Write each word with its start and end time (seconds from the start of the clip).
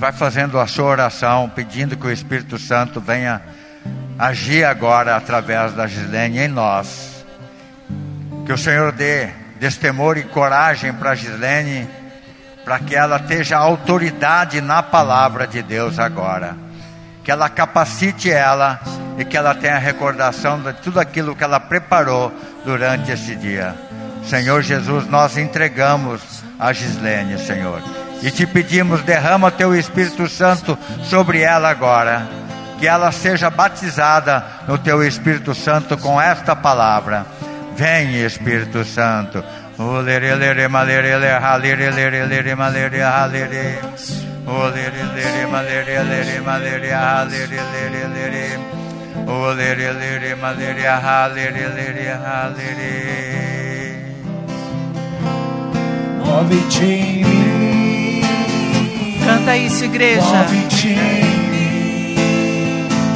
vai 0.00 0.12
fazendo 0.12 0.58
a 0.58 0.66
sua 0.66 0.86
oração, 0.86 1.46
pedindo 1.54 1.94
que 1.94 2.06
o 2.06 2.10
Espírito 2.10 2.58
Santo 2.58 3.02
venha 3.02 3.42
agir 4.18 4.64
agora 4.64 5.14
através 5.14 5.74
da 5.74 5.86
Gislene 5.86 6.38
em 6.38 6.48
nós. 6.48 7.22
Que 8.46 8.52
o 8.52 8.56
Senhor 8.56 8.92
dê 8.92 9.28
destemor 9.60 10.16
e 10.16 10.22
coragem 10.22 10.90
para 10.94 11.10
a 11.10 11.14
Gislene, 11.14 11.86
para 12.64 12.78
que 12.78 12.96
ela 12.96 13.18
tenha 13.18 13.58
autoridade 13.58 14.62
na 14.62 14.82
palavra 14.82 15.46
de 15.46 15.62
Deus 15.62 15.98
agora. 15.98 16.56
Que 17.22 17.30
ela 17.30 17.50
capacite 17.50 18.30
ela 18.30 18.80
e 19.18 19.24
que 19.26 19.36
ela 19.36 19.54
tenha 19.54 19.76
recordação 19.76 20.62
de 20.62 20.72
tudo 20.72 20.98
aquilo 20.98 21.36
que 21.36 21.44
ela 21.44 21.60
preparou 21.60 22.32
durante 22.64 23.12
este 23.12 23.36
dia. 23.36 23.76
Senhor 24.24 24.62
Jesus, 24.62 25.06
nós 25.08 25.36
entregamos 25.36 26.22
a 26.58 26.72
Gislene, 26.72 27.38
Senhor. 27.38 27.99
E 28.22 28.30
te 28.30 28.46
pedimos, 28.46 29.02
derrama 29.02 29.50
teu 29.50 29.74
Espírito 29.74 30.28
Santo 30.28 30.78
sobre 31.04 31.40
ela 31.40 31.70
agora. 31.70 32.26
Que 32.78 32.86
ela 32.86 33.12
seja 33.12 33.50
batizada 33.50 34.44
no 34.66 34.78
teu 34.78 35.02
Espírito 35.02 35.54
Santo 35.54 35.96
com 35.98 36.20
esta 36.20 36.54
palavra. 36.54 37.26
Vem, 37.76 38.22
Espírito 38.24 38.84
Santo. 38.84 39.42
Move-te 56.24 56.84
em 56.84 57.24
mim. 57.24 57.49
Canta 59.24 59.56
isso, 59.56 59.84
igreja. 59.84 60.46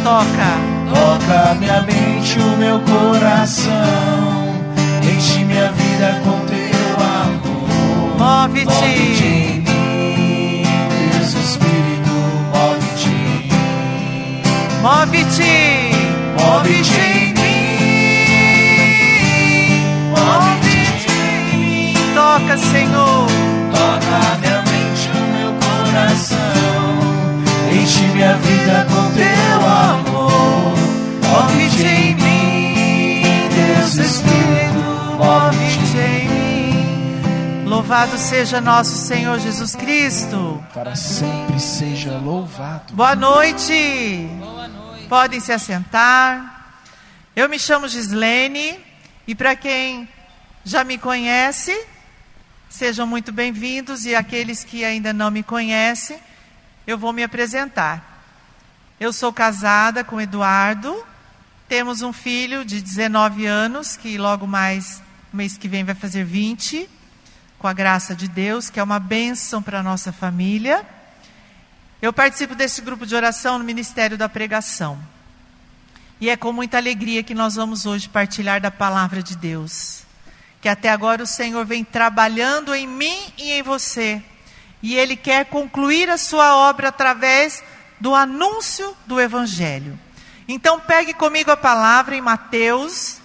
Toca. 0.02 0.74
Toca 0.92 1.54
minha 1.54 1.80
mente, 1.82 2.38
o 2.38 2.56
meu 2.56 2.80
coração. 2.80 3.72
Enche 5.02 5.44
minha 5.44 5.72
vida 5.72 6.20
com 6.24 6.46
teu 6.46 6.96
amor. 7.00 7.68
Move-te. 8.18 8.66
Move-te 8.66 9.24
em 9.24 9.60
mim. 9.60 10.62
Deus 11.12 11.32
Espírito, 11.34 12.14
move-te 12.52 13.08
em 13.08 13.12
mim. 13.12 14.42
Move-te. 14.82 15.54
Move-te 16.38 17.00
em 17.00 17.32
mim. 17.34 17.64
Move-te 20.10 21.10
em 21.10 21.58
mim. 21.58 21.94
Toca, 22.14 22.54
Senhor. 22.58 23.53
Coração. 26.14 26.38
Enche 27.72 28.06
minha 28.14 28.36
vida 28.36 28.86
com 28.88 29.12
teu 29.12 29.66
amor. 29.66 30.74
Move-te 31.28 31.86
em 31.86 32.14
mim, 32.14 33.22
Deus 33.54 33.94
Espírito. 33.94 34.74
Move-te 35.18 35.98
em 35.98 36.28
mim. 36.28 37.68
Louvado 37.68 38.16
seja 38.16 38.60
nosso 38.60 38.96
Senhor 38.96 39.38
Jesus 39.40 39.74
Cristo. 39.74 40.62
Para 40.72 40.94
sempre 40.94 41.58
seja 41.58 42.16
louvado. 42.18 42.94
Boa 42.94 43.16
noite. 43.16 44.28
Podem 45.08 45.40
se 45.40 45.52
assentar. 45.52 46.78
Eu 47.34 47.48
me 47.48 47.58
chamo 47.58 47.88
Gislene 47.88 48.78
e 49.26 49.34
para 49.34 49.56
quem 49.56 50.08
já 50.64 50.84
me 50.84 50.96
conhece, 50.96 51.76
sejam 52.74 53.06
muito 53.06 53.30
bem-vindos 53.30 54.04
e 54.04 54.16
aqueles 54.16 54.64
que 54.64 54.84
ainda 54.84 55.12
não 55.12 55.30
me 55.30 55.44
conhecem, 55.44 56.18
eu 56.84 56.98
vou 56.98 57.12
me 57.12 57.22
apresentar. 57.22 58.24
Eu 58.98 59.12
sou 59.12 59.32
casada 59.32 60.02
com 60.02 60.20
Eduardo, 60.20 60.92
temos 61.68 62.02
um 62.02 62.12
filho 62.12 62.64
de 62.64 62.80
19 62.80 63.46
anos 63.46 63.96
que 63.96 64.18
logo 64.18 64.44
mais 64.48 65.00
mês 65.32 65.56
que 65.56 65.68
vem 65.68 65.84
vai 65.84 65.94
fazer 65.94 66.24
20, 66.24 66.90
com 67.60 67.68
a 67.68 67.72
graça 67.72 68.12
de 68.12 68.26
Deus, 68.26 68.68
que 68.68 68.80
é 68.80 68.82
uma 68.82 68.98
bênção 68.98 69.62
para 69.62 69.78
a 69.78 69.82
nossa 69.82 70.12
família. 70.12 70.84
Eu 72.02 72.12
participo 72.12 72.56
desse 72.56 72.82
grupo 72.82 73.06
de 73.06 73.14
oração 73.14 73.56
no 73.56 73.64
Ministério 73.64 74.18
da 74.18 74.28
Pregação. 74.28 74.98
E 76.20 76.28
é 76.28 76.36
com 76.36 76.52
muita 76.52 76.76
alegria 76.76 77.22
que 77.22 77.34
nós 77.34 77.54
vamos 77.54 77.86
hoje 77.86 78.08
partilhar 78.08 78.60
da 78.60 78.70
palavra 78.72 79.22
de 79.22 79.36
Deus. 79.36 80.03
Que 80.64 80.68
até 80.70 80.88
agora 80.88 81.22
o 81.22 81.26
Senhor 81.26 81.62
vem 81.66 81.84
trabalhando 81.84 82.74
em 82.74 82.86
mim 82.86 83.34
e 83.36 83.52
em 83.52 83.62
você. 83.62 84.22
E 84.82 84.94
Ele 84.94 85.14
quer 85.14 85.44
concluir 85.44 86.08
a 86.08 86.16
sua 86.16 86.56
obra 86.56 86.88
através 86.88 87.62
do 88.00 88.14
anúncio 88.14 88.96
do 89.04 89.20
Evangelho. 89.20 90.00
Então 90.48 90.80
pegue 90.80 91.12
comigo 91.12 91.50
a 91.50 91.56
palavra 91.58 92.16
em 92.16 92.22
Mateus, 92.22 93.18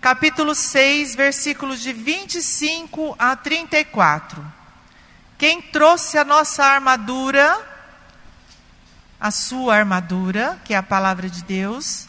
capítulo 0.00 0.54
6, 0.54 1.16
versículos 1.16 1.80
de 1.80 1.92
25 1.92 3.16
a 3.18 3.34
34. 3.34 4.40
Quem 5.36 5.60
trouxe 5.60 6.16
a 6.16 6.24
nossa 6.24 6.64
armadura, 6.64 7.60
a 9.18 9.32
sua 9.32 9.78
armadura, 9.78 10.60
que 10.64 10.74
é 10.74 10.76
a 10.76 10.82
palavra 10.84 11.28
de 11.28 11.42
Deus, 11.42 12.06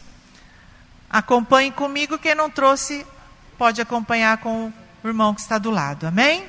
acompanhe 1.10 1.72
comigo. 1.72 2.16
Quem 2.20 2.36
não 2.36 2.48
trouxe, 2.48 3.04
pode 3.56 3.80
acompanhar 3.80 4.38
com 4.38 4.72
o 5.02 5.08
irmão 5.08 5.34
que 5.34 5.40
está 5.40 5.58
do 5.58 5.70
lado. 5.70 6.06
Amém? 6.06 6.46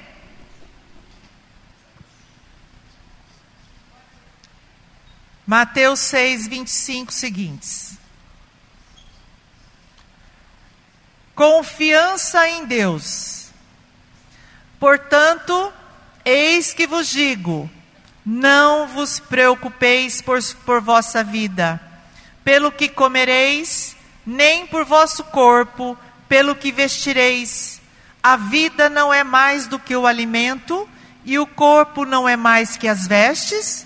Mateus 5.45 5.99
6, 6.01 6.47
25 6.47 7.13
seguintes. 7.13 7.97
Confiança 11.33 12.49
em 12.49 12.65
Deus. 12.65 13.49
Portanto, 14.79 15.71
eis 16.25 16.73
que 16.73 16.85
vos 16.85 17.07
digo: 17.07 17.69
não 18.25 18.87
vos 18.89 19.19
preocupeis 19.19 20.21
por, 20.21 20.37
por 20.65 20.81
vossa 20.81 21.23
vida, 21.23 21.79
pelo 22.43 22.69
que 22.69 22.89
comereis, 22.89 23.95
nem 24.25 24.67
por 24.67 24.83
vosso 24.83 25.23
corpo, 25.23 25.97
pelo 26.27 26.55
que 26.55 26.71
vestireis. 26.71 27.81
A 28.21 28.35
vida 28.35 28.89
não 28.89 29.13
é 29.13 29.23
mais 29.23 29.67
do 29.67 29.79
que 29.79 29.95
o 29.95 30.05
alimento, 30.05 30.87
e 31.23 31.37
o 31.37 31.45
corpo 31.45 32.05
não 32.05 32.27
é 32.27 32.35
mais 32.35 32.77
que 32.77 32.87
as 32.87 33.07
vestes? 33.07 33.85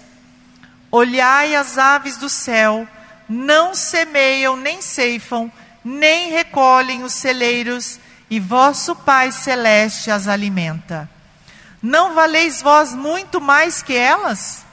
Olhai 0.91 1.55
as 1.55 1.77
aves 1.77 2.17
do 2.17 2.29
céu, 2.29 2.87
não 3.27 3.73
semeiam, 3.73 4.55
nem 4.55 4.81
ceifam, 4.81 5.51
nem 5.83 6.31
recolhem 6.31 7.03
os 7.03 7.13
celeiros, 7.13 7.99
e 8.29 8.39
vosso 8.39 8.95
Pai 8.95 9.31
celeste 9.31 10.11
as 10.11 10.27
alimenta. 10.27 11.09
Não 11.81 12.13
valeis 12.13 12.61
vós 12.61 12.93
muito 12.93 13.41
mais 13.41 13.81
que 13.81 13.95
elas? 13.95 14.63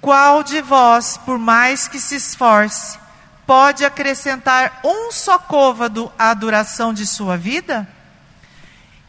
Qual 0.00 0.42
de 0.42 0.60
vós, 0.60 1.16
por 1.16 1.38
mais 1.38 1.86
que 1.86 2.00
se 2.00 2.16
esforce, 2.16 2.98
pode 3.52 3.84
acrescentar 3.84 4.80
um 4.82 5.12
só 5.12 5.38
côvado 5.38 6.10
à 6.18 6.32
duração 6.32 6.94
de 6.94 7.06
sua 7.06 7.36
vida? 7.36 7.86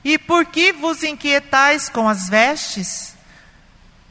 E 0.03 0.17
por 0.17 0.43
que 0.43 0.73
vos 0.73 1.01
inquietais 1.01 1.87
com 1.87 2.09
as 2.09 2.27
vestes? 2.27 3.15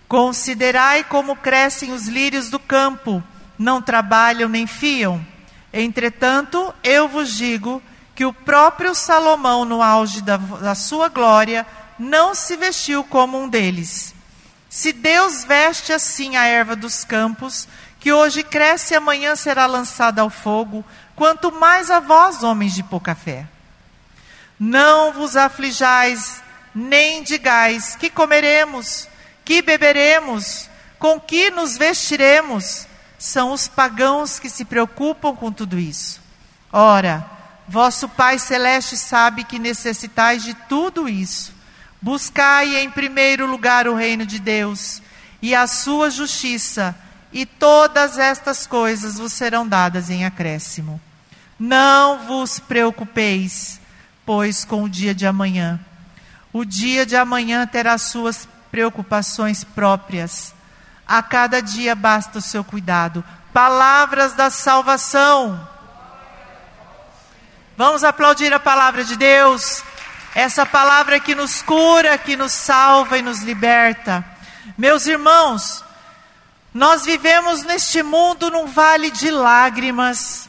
Considerai 0.09 1.05
como 1.05 1.37
crescem 1.37 1.93
os 1.93 2.09
lírios 2.09 2.49
do 2.49 2.59
campo, 2.59 3.23
não 3.59 3.83
trabalham 3.83 4.49
nem 4.49 4.67
fiam. 4.67 5.23
Entretanto, 5.71 6.75
eu 6.83 7.07
vos 7.09 7.37
digo 7.37 7.83
que 8.15 8.25
o 8.25 8.33
próprio 8.33 8.95
Salomão, 8.95 9.67
no 9.67 9.83
auge 9.83 10.23
da, 10.23 10.39
da 10.39 10.75
sua 10.75 11.11
glória, 11.11 11.67
não 11.99 12.35
se 12.35 12.57
vestiu 12.57 13.05
como 13.05 13.39
um 13.39 13.47
deles. 13.47 14.15
Se 14.71 14.95
Deus 14.95 15.45
veste 15.45 15.93
assim 15.93 16.37
a 16.37 16.47
erva 16.47 16.75
dos 16.75 17.05
campos, 17.05 17.69
que 18.03 18.13
hoje 18.13 18.43
cresce 18.43 18.95
e 18.95 18.97
amanhã 18.97 19.37
será 19.37 19.65
lançada 19.65 20.23
ao 20.23 20.29
fogo, 20.29 20.85
quanto 21.15 21.53
mais 21.53 21.89
a 21.89 22.01
vós, 22.01 22.43
homens 22.43 22.75
de 22.75 22.83
pouca 22.83 23.15
fé. 23.15 23.47
Não 24.59 25.13
vos 25.13 25.37
aflijais, 25.37 26.43
nem 26.75 27.23
digais: 27.23 27.95
que 27.95 28.11
comeremos, 28.11 29.09
que 29.45 29.63
beberemos, 29.63 30.69
com 30.99 31.21
que 31.21 31.49
nos 31.53 31.77
vestiremos? 31.77 32.89
São 33.17 33.53
os 33.53 33.69
pagãos 33.69 34.41
que 34.41 34.51
se 34.51 34.65
preocupam 34.65 35.37
com 35.37 35.53
tudo 35.53 35.79
isso. 35.79 36.21
Ora, 36.73 37.25
vosso 37.69 38.09
Pai 38.09 38.37
Celeste 38.37 38.97
sabe 38.97 39.45
que 39.45 39.61
necessitais 39.61 40.43
de 40.43 40.55
tudo 40.55 41.09
isso. 41.09 41.55
Buscai 42.01 42.79
em 42.79 42.91
primeiro 42.91 43.47
lugar 43.47 43.87
o 43.87 43.95
reino 43.95 44.27
de 44.27 44.41
Deus 44.41 45.01
e 45.41 45.55
a 45.55 45.69
sua 45.69 46.11
justiça, 46.11 46.97
e 47.33 47.47
todas 47.47 48.19
estas 48.19 48.67
coisas 48.67 49.17
vos 49.19 49.33
serão 49.33 49.67
dadas 49.67 50.11
em 50.11 50.25
acréscimo. 50.25 51.01
Não 51.59 52.27
vos 52.27 52.59
preocupeis, 52.59 53.81
pois, 54.27 54.65
com 54.65 54.85
o 54.85 54.89
dia 54.89 55.15
de 55.15 55.27
amanhã. 55.27 55.81
O 56.53 56.65
dia 56.65 57.07
de 57.07 57.17
amanhã 57.17 57.67
terá 57.67 57.97
suas 57.97 58.47
preocupações 58.71 59.65
próprias. 59.65 60.55
A 61.07 61.23
cada 61.23 61.61
dia 61.61 61.95
basta 61.95 62.39
o 62.39 62.43
seu 62.43 62.63
cuidado. 62.63 63.25
Palavras 63.53 64.33
da 64.35 64.51
salvação. 64.51 65.69
Vamos 67.77 68.05
aplaudir 68.05 68.53
a 68.53 68.61
palavra 68.61 69.05
de 69.05 69.17
Deus. 69.17 69.83
Essa 70.35 70.65
palavra 70.65 71.21
que 71.21 71.35
nos 71.35 71.63
cura, 71.63 72.19
que 72.19 72.37
nos 72.37 72.53
salva 72.53 73.19
e 73.19 73.23
nos 73.23 73.43
liberta. 73.43 74.25
Meus 74.77 75.07
irmãos, 75.07 75.85
nós 76.75 77.05
vivemos 77.05 77.63
neste 77.65 78.03
mundo 78.03 78.51
num 78.51 78.67
vale 78.67 79.11
de 79.11 79.31
lágrimas, 79.31 80.49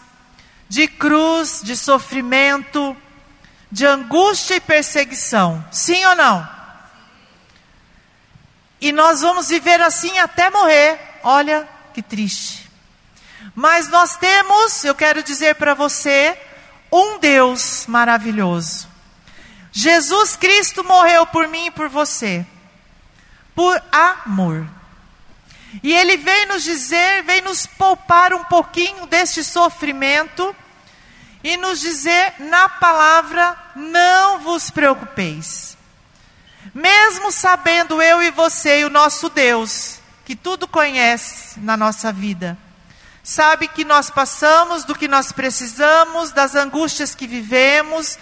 de 0.69 0.87
cruz, 0.87 1.61
de 1.63 1.75
sofrimento, 1.75 2.95
de 3.71 3.85
angústia 3.85 4.55
e 4.55 4.61
perseguição. 4.61 5.63
Sim 5.71 6.03
ou 6.05 6.15
não? 6.15 6.47
E 8.79 8.91
nós 8.91 9.21
vamos 9.21 9.49
viver 9.49 9.81
assim 9.81 10.17
até 10.19 10.49
morrer. 10.49 10.99
Olha 11.23 11.67
que 11.93 12.01
triste. 12.01 12.69
Mas 13.53 13.87
nós 13.89 14.15
temos, 14.15 14.83
eu 14.83 14.95
quero 14.95 15.21
dizer 15.21 15.55
para 15.55 15.73
você, 15.73 16.37
um 16.91 17.19
Deus 17.19 17.85
maravilhoso. 17.87 18.87
Jesus 19.71 20.35
Cristo 20.35 20.83
morreu 20.83 21.25
por 21.25 21.47
mim 21.47 21.67
e 21.67 21.71
por 21.71 21.89
você, 21.89 22.45
por 23.55 23.81
amor. 23.91 24.67
E 25.81 25.93
Ele 25.93 26.17
vem 26.17 26.45
nos 26.47 26.63
dizer, 26.63 27.23
vem 27.23 27.41
nos 27.41 27.65
poupar 27.65 28.33
um 28.33 28.43
pouquinho 28.43 29.07
deste 29.07 29.43
sofrimento 29.43 30.55
e 31.43 31.57
nos 31.57 31.79
dizer 31.79 32.35
na 32.39 32.69
palavra: 32.69 33.57
não 33.75 34.39
vos 34.39 34.69
preocupeis. 34.69 35.77
Mesmo 36.73 37.31
sabendo 37.31 38.01
eu 38.01 38.21
e 38.21 38.31
você 38.31 38.81
e 38.81 38.85
o 38.85 38.89
nosso 38.89 39.29
Deus, 39.29 39.99
que 40.25 40.35
tudo 40.35 40.67
conhece 40.67 41.59
na 41.59 41.75
nossa 41.75 42.11
vida, 42.11 42.57
sabe 43.21 43.67
que 43.67 43.83
nós 43.83 44.09
passamos, 44.09 44.83
do 44.83 44.95
que 44.95 45.07
nós 45.07 45.31
precisamos, 45.31 46.31
das 46.31 46.55
angústias 46.55 47.13
que 47.13 47.27
vivemos, 47.27 48.17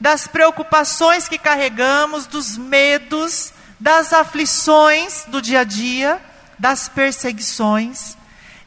das 0.00 0.26
preocupações 0.26 1.28
que 1.28 1.38
carregamos, 1.38 2.26
dos 2.26 2.56
medos, 2.56 3.52
das 3.78 4.12
aflições 4.12 5.24
do 5.28 5.40
dia 5.40 5.60
a 5.60 5.64
dia, 5.64 6.20
das 6.62 6.88
perseguições. 6.88 8.16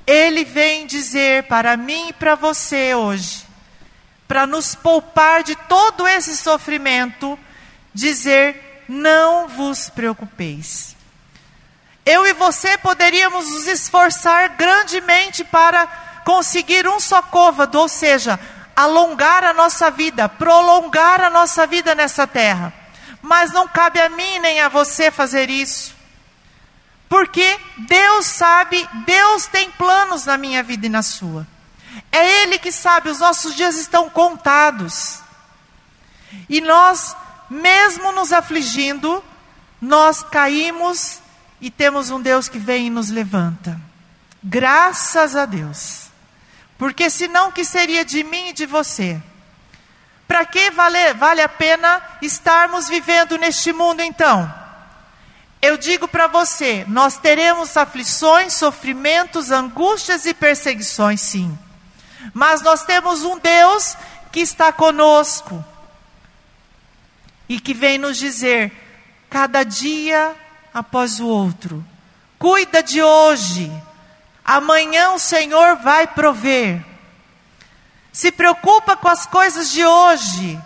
Ele 0.06 0.44
vem 0.44 0.86
dizer 0.86 1.44
para 1.44 1.78
mim 1.78 2.10
e 2.10 2.14
para 2.14 2.36
você 2.36 2.94
hoje, 2.94 3.46
para 4.28 4.46
nos 4.46 4.76
poupar 4.76 5.44
de 5.44 5.56
todo 5.56 6.06
esse 6.06 6.36
sofrimento, 6.36 7.40
dizer: 7.94 8.84
não 8.90 9.48
vos 9.48 9.88
preocupeis. 9.88 10.94
Eu 12.06 12.28
e 12.28 12.34
você 12.34 12.78
poderíamos 12.78 13.50
nos 13.50 13.66
esforçar 13.66 14.50
grandemente 14.50 15.46
para 15.46 15.88
conseguir 16.26 16.86
um 16.86 17.00
só 17.00 17.22
côvado, 17.22 17.80
ou 17.80 17.88
seja, 17.88 18.38
alongar 18.76 19.42
a 19.46 19.54
nossa 19.54 19.90
vida, 19.90 20.28
prolongar 20.28 21.22
a 21.22 21.30
nossa 21.30 21.66
vida 21.66 21.96
nessa 21.96 22.28
terra. 22.28 22.74
Mas 23.22 23.54
não 23.54 23.70
cabe 23.70 24.02
a 24.02 24.10
mim 24.10 24.40
nem 24.40 24.60
a 24.60 24.68
você 24.68 25.10
fazer 25.10 25.50
isso. 25.50 25.95
Porque 27.08 27.60
Deus 27.88 28.26
sabe, 28.26 28.88
Deus 29.06 29.46
tem 29.48 29.70
planos 29.72 30.26
na 30.26 30.38
minha 30.38 30.64
vida 30.64 30.86
e 30.86 30.90
na 30.90 31.04
sua. 31.04 31.48
É 32.12 32.44
Ele 32.44 32.58
que 32.58 32.72
sabe, 32.72 33.10
os 33.10 33.20
nossos 33.20 33.56
dias 33.56 33.78
estão 33.78 34.10
contados. 34.10 35.20
E 36.50 36.60
nós, 36.62 37.16
mesmo 37.50 38.12
nos 38.12 38.34
afligindo, 38.34 39.24
nós 39.82 40.24
caímos 40.24 41.20
e 41.62 41.70
temos 41.70 42.10
um 42.10 42.22
Deus 42.22 42.50
que 42.50 42.58
vem 42.58 42.88
e 42.88 42.90
nos 42.90 43.10
levanta. 43.10 43.80
Graças 44.44 45.36
a 45.36 45.46
Deus. 45.46 46.06
Porque 46.78 47.10
senão 47.10 47.52
que 47.52 47.64
seria 47.64 48.04
de 48.04 48.24
mim 48.24 48.50
e 48.50 48.54
de 48.54 48.66
você? 48.66 49.22
Para 50.28 50.46
que 50.46 50.72
vale, 50.72 51.14
vale 51.14 51.42
a 51.42 51.50
pena 51.50 52.02
estarmos 52.22 52.88
vivendo 52.88 53.38
neste 53.38 53.72
mundo 53.72 54.02
então? 54.02 54.52
Eu 55.66 55.78
digo 55.78 56.08
para 56.08 56.28
você, 56.28 56.86
nós 56.88 57.18
teremos 57.18 57.76
aflições, 57.76 58.54
sofrimentos, 58.54 59.50
angústias 59.50 60.28
e 60.28 60.32
perseguições, 60.32 61.20
sim. 61.22 61.58
Mas 62.36 62.62
nós 62.62 62.84
temos 62.84 63.24
um 63.24 63.40
Deus 63.40 63.98
que 64.32 64.42
está 64.42 64.72
conosco 64.72 65.66
e 67.50 67.60
que 67.60 67.74
vem 67.74 67.98
nos 67.98 68.16
dizer, 68.18 68.72
cada 69.28 69.64
dia 69.64 70.36
após 70.72 71.20
o 71.20 71.26
outro. 71.26 71.84
Cuida 72.38 72.84
de 72.84 73.02
hoje. 73.02 73.72
Amanhã 74.44 75.14
o 75.14 75.20
Senhor 75.20 75.78
vai 75.78 76.06
prover. 76.06 76.86
Se 78.12 78.32
preocupa 78.32 78.96
com 78.96 79.08
as 79.08 79.26
coisas 79.26 79.72
de 79.72 79.84
hoje. 79.84 80.62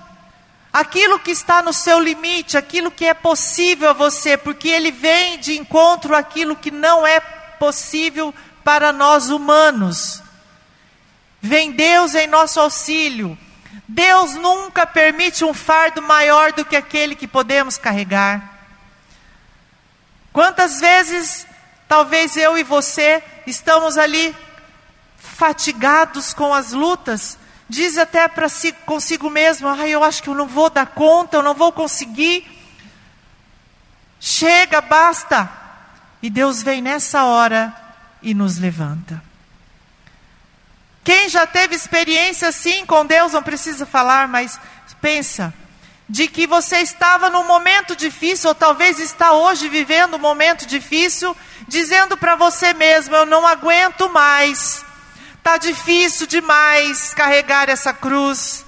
Aquilo 0.79 1.19
que 1.19 1.31
está 1.31 1.61
no 1.61 1.73
seu 1.73 1.99
limite, 1.99 2.55
aquilo 2.55 2.89
que 2.89 3.03
é 3.03 3.13
possível 3.13 3.89
a 3.89 3.93
você, 3.93 4.37
porque 4.37 4.69
ele 4.69 4.91
vem 4.91 5.37
de 5.37 5.57
encontro 5.57 6.15
àquilo 6.15 6.55
que 6.55 6.71
não 6.71 7.05
é 7.05 7.19
possível 7.19 8.33
para 8.63 8.93
nós 8.93 9.29
humanos. 9.29 10.23
Vem 11.41 11.73
Deus 11.73 12.15
em 12.15 12.27
nosso 12.27 12.61
auxílio. 12.61 13.37
Deus 13.89 14.35
nunca 14.35 14.85
permite 14.85 15.43
um 15.43 15.53
fardo 15.53 16.01
maior 16.01 16.53
do 16.53 16.63
que 16.63 16.77
aquele 16.77 17.13
que 17.13 17.27
podemos 17.27 17.77
carregar. 17.77 18.57
Quantas 20.31 20.79
vezes, 20.79 21.45
talvez 21.89 22.37
eu 22.37 22.57
e 22.57 22.63
você, 22.63 23.21
estamos 23.45 23.97
ali 23.97 24.33
fatigados 25.17 26.33
com 26.33 26.53
as 26.53 26.71
lutas, 26.71 27.37
diz 27.69 27.97
até 27.97 28.27
para 28.27 28.49
si 28.49 28.73
consigo 28.85 29.29
mesmo: 29.29 29.67
ah, 29.69 29.87
eu 29.87 30.03
acho 30.03 30.23
que 30.23 30.29
eu 30.29 30.35
não 30.35 30.47
vou 30.47 30.69
dar 30.69 30.87
conta, 30.87 31.37
eu 31.37 31.43
não 31.43 31.53
vou 31.53 31.71
conseguir. 31.71 32.45
Chega, 34.19 34.81
basta. 34.81 35.49
E 36.21 36.29
Deus 36.29 36.61
vem 36.61 36.81
nessa 36.81 37.23
hora 37.23 37.73
e 38.21 38.33
nos 38.33 38.57
levanta. 38.57 39.23
Quem 41.03 41.29
já 41.29 41.47
teve 41.47 41.75
experiência 41.75 42.49
assim 42.49 42.85
com 42.85 43.05
Deus, 43.05 43.31
não 43.31 43.41
precisa 43.41 43.85
falar, 43.85 44.27
mas 44.27 44.59
pensa, 45.01 45.53
de 46.09 46.27
que 46.27 46.45
você 46.45 46.77
estava 46.77 47.29
num 47.29 47.45
momento 47.45 47.95
difícil, 47.95 48.49
ou 48.49 48.55
talvez 48.55 48.99
está 48.99 49.31
hoje 49.31 49.69
vivendo 49.69 50.15
um 50.15 50.19
momento 50.19 50.65
difícil, 50.65 51.37
dizendo 51.67 52.17
para 52.17 52.35
você 52.35 52.73
mesmo: 52.73 53.15
eu 53.15 53.25
não 53.25 53.47
aguento 53.47 54.09
mais, 54.09 54.83
está 55.39 55.57
difícil 55.57 56.27
demais 56.27 57.13
carregar 57.13 57.69
essa 57.69 57.91
cruz, 57.91 58.63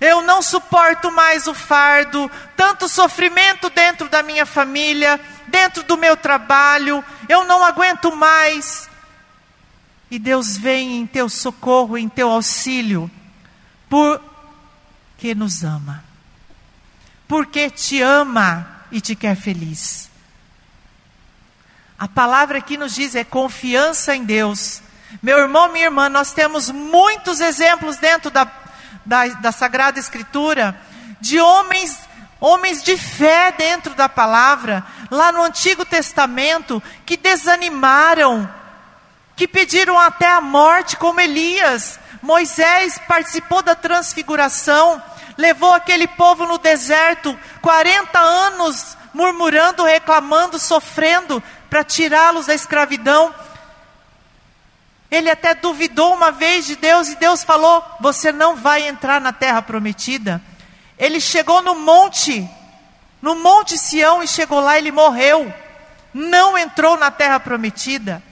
eu 0.00 0.20
não 0.22 0.42
suporto 0.42 1.10
mais 1.10 1.46
o 1.46 1.54
fardo, 1.54 2.30
tanto 2.56 2.88
sofrimento 2.88 3.70
dentro 3.70 4.08
da 4.08 4.22
minha 4.22 4.44
família, 4.44 5.20
dentro 5.46 5.84
do 5.84 5.96
meu 5.96 6.16
trabalho, 6.16 7.04
eu 7.28 7.44
não 7.44 7.64
aguento 7.64 8.14
mais. 8.14 8.90
E 10.10 10.18
Deus 10.18 10.56
vem 10.56 10.98
em 10.98 11.06
teu 11.06 11.28
socorro, 11.28 11.96
em 11.96 12.08
teu 12.08 12.30
auxílio, 12.30 13.10
porque 13.88 15.34
nos 15.34 15.62
ama 15.62 16.06
porque 17.28 17.70
te 17.70 18.00
ama 18.00 18.84
e 18.90 19.00
te 19.00 19.14
quer 19.14 19.36
feliz. 19.36 20.10
A 21.98 22.06
palavra 22.06 22.60
que 22.60 22.76
nos 22.76 22.94
diz 22.94 23.14
é 23.14 23.24
confiança 23.24 24.14
em 24.14 24.24
Deus. 24.24 24.82
Meu 25.22 25.38
irmão, 25.38 25.72
minha 25.72 25.86
irmã, 25.86 26.08
nós 26.08 26.32
temos 26.32 26.70
muitos 26.70 27.40
exemplos 27.40 27.96
dentro 27.96 28.30
da, 28.30 28.46
da, 29.04 29.26
da 29.28 29.52
Sagrada 29.52 29.98
Escritura 29.98 30.78
de 31.20 31.40
homens, 31.40 31.98
homens 32.40 32.82
de 32.82 32.96
fé 32.96 33.52
dentro 33.52 33.94
da 33.94 34.08
palavra, 34.08 34.84
lá 35.10 35.32
no 35.32 35.42
Antigo 35.42 35.84
Testamento, 35.84 36.82
que 37.04 37.16
desanimaram, 37.16 38.48
que 39.34 39.48
pediram 39.48 39.98
até 39.98 40.28
a 40.28 40.40
morte, 40.40 40.96
como 40.96 41.20
Elias. 41.20 41.98
Moisés 42.22 42.98
participou 43.06 43.62
da 43.62 43.74
transfiguração 43.74 45.02
levou 45.36 45.72
aquele 45.72 46.06
povo 46.06 46.46
no 46.46 46.58
deserto 46.58 47.38
40 47.60 48.18
anos 48.18 48.96
murmurando, 49.12 49.84
reclamando, 49.84 50.58
sofrendo 50.58 51.42
para 51.70 51.84
tirá-los 51.84 52.46
da 52.46 52.54
escravidão. 52.54 53.34
Ele 55.16 55.30
até 55.30 55.54
duvidou 55.54 56.14
uma 56.14 56.30
vez 56.30 56.66
de 56.66 56.76
Deus 56.76 57.08
e 57.08 57.16
Deus 57.16 57.42
falou: 57.42 57.82
Você 58.00 58.30
não 58.30 58.54
vai 58.54 58.86
entrar 58.86 59.20
na 59.20 59.32
terra 59.32 59.62
prometida. 59.62 60.42
Ele 60.98 61.20
chegou 61.20 61.62
no 61.62 61.74
monte, 61.74 62.48
no 63.22 63.34
Monte 63.34 63.78
Sião, 63.78 64.22
e 64.22 64.28
chegou 64.28 64.60
lá, 64.60 64.76
ele 64.76 64.92
morreu. 64.92 65.52
Não 66.12 66.56
entrou 66.56 66.98
na 66.98 67.10
terra 67.10 67.40
prometida. 67.40 68.22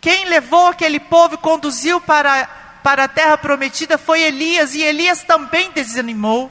Quem 0.00 0.24
levou 0.24 0.66
aquele 0.68 0.98
povo 0.98 1.34
e 1.34 1.38
conduziu 1.38 2.00
para 2.00 2.48
para 2.82 3.04
a 3.04 3.08
terra 3.08 3.38
prometida 3.38 3.96
foi 3.96 4.22
Elias, 4.22 4.74
e 4.74 4.82
Elias 4.82 5.22
também 5.22 5.70
desanimou. 5.70 6.50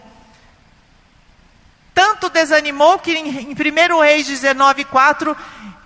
Tanto 1.94 2.30
desanimou 2.30 3.00
que 3.00 3.12
em 3.12 3.50
1 3.52 4.00
Reis 4.00 4.26
19, 4.26 4.86
4, 4.86 5.36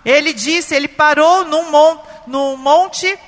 Ele 0.04 0.32
disse, 0.32 0.72
ele 0.72 0.86
parou 0.86 1.44
num, 1.44 1.68
mon, 1.68 1.98
num 2.26 2.56
monte, 2.56 3.18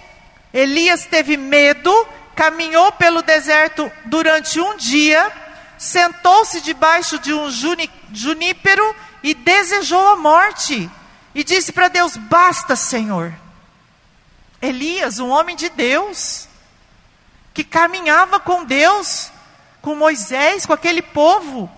Elias 0.52 1.07
teve 1.07 1.37
medo, 1.37 1.93
caminhou 2.35 2.93
pelo 2.93 3.23
deserto 3.23 3.90
durante 4.05 4.61
um 4.61 4.76
dia, 4.76 5.31
sentou-se 5.76 6.61
debaixo 6.61 7.19
de 7.19 7.33
um 7.33 7.50
juni, 7.50 7.90
junípero 8.12 8.95
e 9.23 9.35
desejou 9.35 10.09
a 10.09 10.17
morte. 10.17 10.90
E 11.35 11.45
disse 11.45 11.73
para 11.73 11.88
Deus: 11.88 12.17
Basta, 12.17 12.75
Senhor. 12.75 13.33
Elias, 14.61 15.19
um 15.21 15.28
homem 15.28 15.55
de 15.55 15.69
Deus, 15.69 16.49
que 17.55 17.62
caminhava 17.62 18.40
com 18.40 18.64
Deus, 18.64 19.31
com 19.81 19.95
Moisés, 19.95 20.67
com 20.67 20.73
aquele 20.73 21.02
povo, 21.02 21.71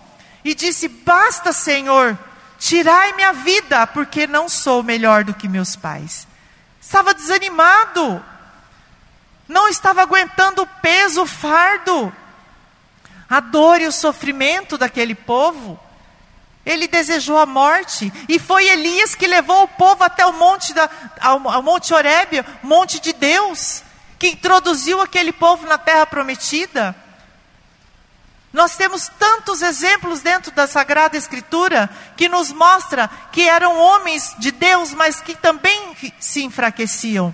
e 0.43 0.55
disse: 0.55 0.87
Basta, 0.87 1.51
Senhor, 1.51 2.17
tirai 2.57 3.13
minha 3.13 3.33
vida, 3.33 3.85
porque 3.87 4.25
não 4.25 4.49
sou 4.49 4.81
melhor 4.81 5.23
do 5.23 5.33
que 5.33 5.47
meus 5.47 5.75
pais. 5.75 6.27
Estava 6.91 7.13
desanimado, 7.13 8.21
não 9.47 9.69
estava 9.69 10.01
aguentando 10.01 10.63
o 10.63 10.67
peso, 10.67 11.21
o 11.21 11.25
fardo, 11.25 12.13
a 13.29 13.39
dor 13.39 13.79
e 13.79 13.87
o 13.87 13.93
sofrimento 13.93 14.77
daquele 14.77 15.15
povo. 15.15 15.79
Ele 16.65 16.89
desejou 16.89 17.39
a 17.39 17.45
morte, 17.45 18.11
e 18.27 18.37
foi 18.37 18.67
Elias 18.67 19.15
que 19.15 19.25
levou 19.25 19.63
o 19.63 19.67
povo 19.69 20.03
até 20.03 20.25
o 20.25 20.33
monte, 20.33 20.73
da, 20.73 20.89
ao, 21.21 21.49
ao 21.49 21.63
monte 21.63 21.93
Horebe, 21.93 22.43
monte 22.61 22.99
de 22.99 23.13
Deus, 23.13 23.83
que 24.19 24.27
introduziu 24.27 24.99
aquele 24.99 25.31
povo 25.31 25.65
na 25.65 25.77
terra 25.77 26.05
prometida. 26.05 26.93
Nós 28.53 28.75
temos 28.75 29.09
tantos 29.17 29.61
exemplos 29.61 30.21
dentro 30.21 30.51
da 30.51 30.67
Sagrada 30.67 31.15
Escritura 31.15 31.89
que 32.17 32.27
nos 32.27 32.51
mostra 32.51 33.09
que 33.31 33.47
eram 33.47 33.77
homens 33.77 34.35
de 34.39 34.51
Deus, 34.51 34.93
mas 34.93 35.21
que 35.21 35.35
também 35.35 35.95
se 36.19 36.43
enfraqueciam. 36.43 37.33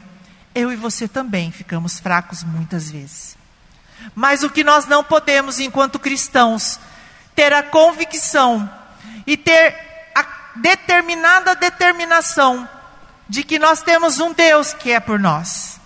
Eu 0.53 0.71
e 0.71 0.75
você 0.75 1.07
também 1.07 1.51
ficamos 1.51 1.99
fracos 1.99 2.43
muitas 2.43 2.91
vezes. 2.91 3.35
Mas 4.13 4.43
o 4.43 4.49
que 4.49 4.63
nós 4.63 4.85
não 4.85 5.03
podemos, 5.03 5.59
enquanto 5.59 5.97
cristãos, 5.97 6.79
ter 7.35 7.51
a 7.51 7.63
convicção 7.63 8.69
e 9.25 9.35
ter 9.35 9.75
a 10.15 10.23
determinada 10.55 11.55
determinação 11.55 12.67
de 13.27 13.43
que 13.43 13.59
nós 13.59 13.81
temos 13.81 14.19
um 14.19 14.33
Deus 14.33 14.73
que 14.73 14.91
é 14.91 14.99
por 14.99 15.19
nós. 15.19 15.79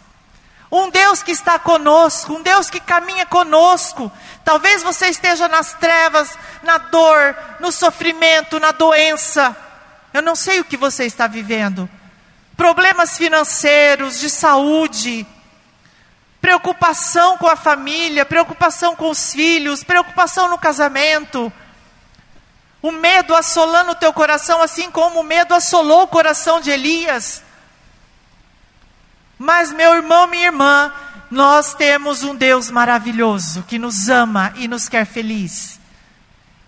Um 0.72 0.90
Deus 0.90 1.22
que 1.22 1.32
está 1.32 1.60
conosco, 1.60 2.34
um 2.34 2.42
Deus 2.42 2.70
que 2.70 2.80
caminha 2.80 3.26
conosco. 3.26 4.10
Talvez 4.46 4.82
você 4.82 5.08
esteja 5.08 5.50
nas 5.50 5.74
trevas, 5.74 6.38
na 6.64 6.78
dor, 6.78 7.36
no 7.60 7.72
sofrimento, 7.74 8.58
na 8.58 8.72
doença. 8.72 9.56
Eu 10.14 10.22
não 10.22 10.34
sei 10.34 10.62
o 10.62 10.66
que 10.66 10.78
você 10.78 11.06
está 11.06 11.28
vivendo. 11.28 11.90
Problemas 12.56 13.18
financeiros, 13.18 14.20
de 14.20 14.30
saúde, 14.30 15.28
preocupação 16.40 17.38
com 17.38 17.48
a 17.48 17.56
família, 17.58 18.26
preocupação 18.26 18.96
com 18.96 19.10
os 19.10 19.34
filhos, 19.34 19.84
preocupação 19.84 20.48
no 20.48 20.58
casamento. 20.58 21.52
O 22.82 22.92
medo 22.92 23.36
assolando 23.36 23.92
o 23.92 23.96
teu 23.96 24.14
coração, 24.14 24.62
assim 24.62 24.90
como 24.90 25.20
o 25.20 25.24
medo 25.24 25.54
assolou 25.54 26.04
o 26.04 26.08
coração 26.08 26.62
de 26.62 26.72
Elias. 26.72 27.44
Mas, 29.42 29.72
meu 29.72 29.96
irmão, 29.96 30.28
minha 30.28 30.46
irmã, 30.46 30.94
nós 31.32 31.74
temos 31.74 32.22
um 32.22 32.36
Deus 32.36 32.70
maravilhoso 32.70 33.64
que 33.64 33.80
nos 33.80 34.08
ama 34.08 34.54
e 34.56 34.68
nos 34.68 34.88
quer 34.88 35.04
feliz. 35.04 35.80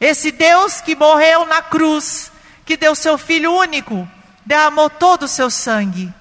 Esse 0.01 0.31
Deus 0.31 0.81
que 0.81 0.95
morreu 0.95 1.45
na 1.45 1.61
cruz, 1.61 2.31
que 2.65 2.75
deu 2.75 2.95
seu 2.95 3.15
Filho 3.15 3.53
único, 3.53 4.09
derramou 4.43 4.89
todo 4.89 5.23
o 5.23 5.27
seu 5.27 5.51
sangue 5.51 6.11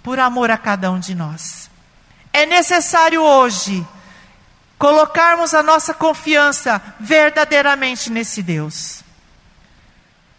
por 0.00 0.20
amor 0.20 0.48
a 0.48 0.56
cada 0.56 0.92
um 0.92 1.00
de 1.00 1.12
nós. 1.12 1.68
É 2.32 2.46
necessário 2.46 3.20
hoje 3.20 3.84
colocarmos 4.78 5.54
a 5.54 5.60
nossa 5.60 5.92
confiança 5.92 6.80
verdadeiramente 7.00 8.12
nesse 8.12 8.44
Deus. 8.44 9.02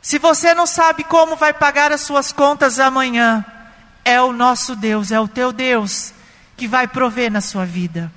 Se 0.02 0.18
você 0.18 0.54
não 0.54 0.66
sabe 0.66 1.04
como 1.04 1.36
vai 1.36 1.52
pagar 1.52 1.92
as 1.92 2.00
suas 2.00 2.32
contas 2.32 2.80
amanhã, 2.80 3.46
é 4.04 4.22
o 4.22 4.34
nosso 4.34 4.76
Deus, 4.76 5.12
é 5.12 5.20
o 5.20 5.28
teu 5.28 5.52
Deus 5.52 6.14
que 6.58 6.68
vai 6.68 6.88
prover 6.88 7.32
na 7.32 7.42
sua 7.42 7.66
vida. 7.66 8.12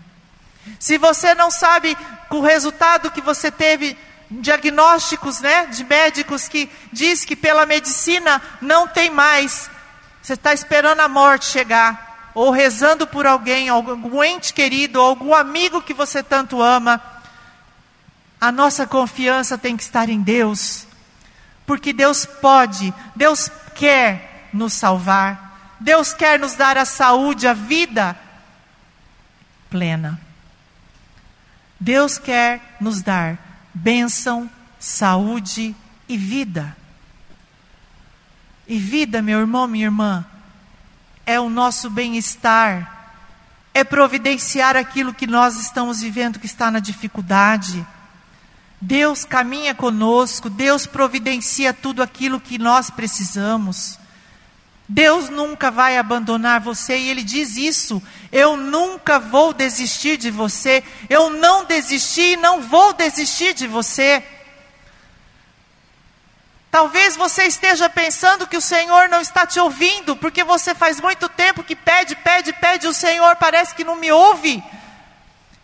Se 0.78 0.98
você 0.98 1.34
não 1.34 1.50
sabe 1.50 1.96
com 2.28 2.38
o 2.38 2.42
resultado 2.42 3.10
que 3.10 3.20
você 3.20 3.50
teve, 3.50 3.96
diagnósticos 4.30 5.40
né, 5.40 5.66
de 5.66 5.84
médicos 5.84 6.48
que 6.48 6.70
diz 6.92 7.24
que 7.24 7.36
pela 7.36 7.66
medicina 7.66 8.40
não 8.60 8.88
tem 8.88 9.10
mais, 9.10 9.70
você 10.22 10.34
está 10.34 10.52
esperando 10.54 11.00
a 11.00 11.08
morte 11.08 11.46
chegar, 11.46 12.32
ou 12.34 12.50
rezando 12.50 13.06
por 13.06 13.26
alguém, 13.26 13.68
algum 13.68 14.24
ente 14.24 14.52
querido, 14.52 15.00
algum 15.00 15.34
amigo 15.34 15.82
que 15.82 15.94
você 15.94 16.22
tanto 16.22 16.60
ama. 16.60 17.00
A 18.40 18.50
nossa 18.50 18.86
confiança 18.86 19.56
tem 19.56 19.76
que 19.76 19.82
estar 19.82 20.08
em 20.08 20.20
Deus, 20.20 20.86
porque 21.64 21.92
Deus 21.92 22.26
pode, 22.26 22.92
Deus 23.14 23.50
quer 23.74 24.48
nos 24.52 24.72
salvar. 24.72 25.43
Deus 25.84 26.14
quer 26.14 26.38
nos 26.38 26.54
dar 26.54 26.78
a 26.78 26.86
saúde, 26.86 27.46
a 27.46 27.52
vida 27.52 28.18
plena. 29.68 30.18
Deus 31.78 32.16
quer 32.16 32.76
nos 32.80 33.02
dar 33.02 33.36
bênção, 33.74 34.48
saúde 34.80 35.76
e 36.08 36.16
vida. 36.16 36.74
E 38.66 38.78
vida, 38.78 39.20
meu 39.20 39.40
irmão, 39.40 39.68
minha 39.68 39.84
irmã, 39.84 40.24
é 41.26 41.38
o 41.38 41.50
nosso 41.50 41.90
bem-estar, 41.90 43.12
é 43.74 43.84
providenciar 43.84 44.76
aquilo 44.76 45.12
que 45.12 45.26
nós 45.26 45.60
estamos 45.60 46.00
vivendo 46.00 46.38
que 46.38 46.46
está 46.46 46.70
na 46.70 46.78
dificuldade. 46.78 47.86
Deus 48.80 49.26
caminha 49.26 49.74
conosco, 49.74 50.48
Deus 50.48 50.86
providencia 50.86 51.74
tudo 51.74 52.02
aquilo 52.02 52.40
que 52.40 52.56
nós 52.56 52.88
precisamos. 52.88 53.98
Deus 54.88 55.30
nunca 55.30 55.70
vai 55.70 55.96
abandonar 55.96 56.60
você 56.60 56.96
e 56.96 57.08
Ele 57.08 57.22
diz 57.22 57.56
isso. 57.56 58.02
Eu 58.30 58.56
nunca 58.56 59.18
vou 59.18 59.54
desistir 59.54 60.16
de 60.18 60.30
você. 60.30 60.84
Eu 61.08 61.30
não 61.30 61.64
desisti 61.64 62.32
e 62.32 62.36
não 62.36 62.60
vou 62.60 62.92
desistir 62.92 63.54
de 63.54 63.66
você. 63.66 64.22
Talvez 66.70 67.16
você 67.16 67.44
esteja 67.44 67.88
pensando 67.88 68.48
que 68.48 68.56
o 68.56 68.60
Senhor 68.60 69.08
não 69.08 69.20
está 69.20 69.46
te 69.46 69.60
ouvindo, 69.60 70.16
porque 70.16 70.42
você 70.42 70.74
faz 70.74 71.00
muito 71.00 71.28
tempo 71.28 71.62
que 71.62 71.76
pede, 71.76 72.16
pede, 72.16 72.52
pede, 72.52 72.88
o 72.88 72.92
Senhor 72.92 73.36
parece 73.36 73.74
que 73.74 73.84
não 73.84 73.94
me 73.94 74.10
ouve. 74.10 74.62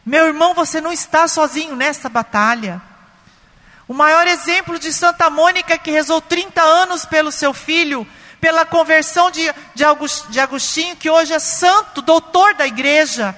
Meu 0.07 0.29
irmão, 0.29 0.55
você 0.55 0.81
não 0.81 0.93
está 0.93 1.27
sozinho 1.27 1.75
nessa 1.75 2.09
batalha. 2.09 2.81
O 3.89 3.93
maior 3.93 4.25
exemplo 4.29 4.79
de 4.79 4.93
Santa 4.93 5.29
Mônica, 5.29 5.77
que 5.77 5.91
rezou 5.91 6.21
30 6.21 6.63
anos 6.63 7.05
pelo 7.05 7.33
seu 7.33 7.53
filho, 7.53 8.07
pela 8.41 8.65
conversão 8.65 9.31
de, 9.31 9.43
de 9.75 10.41
Agostinho, 10.41 10.97
que 10.97 11.11
hoje 11.11 11.33
é 11.33 11.39
santo, 11.39 12.01
doutor 12.01 12.55
da 12.55 12.67
igreja. 12.67 13.37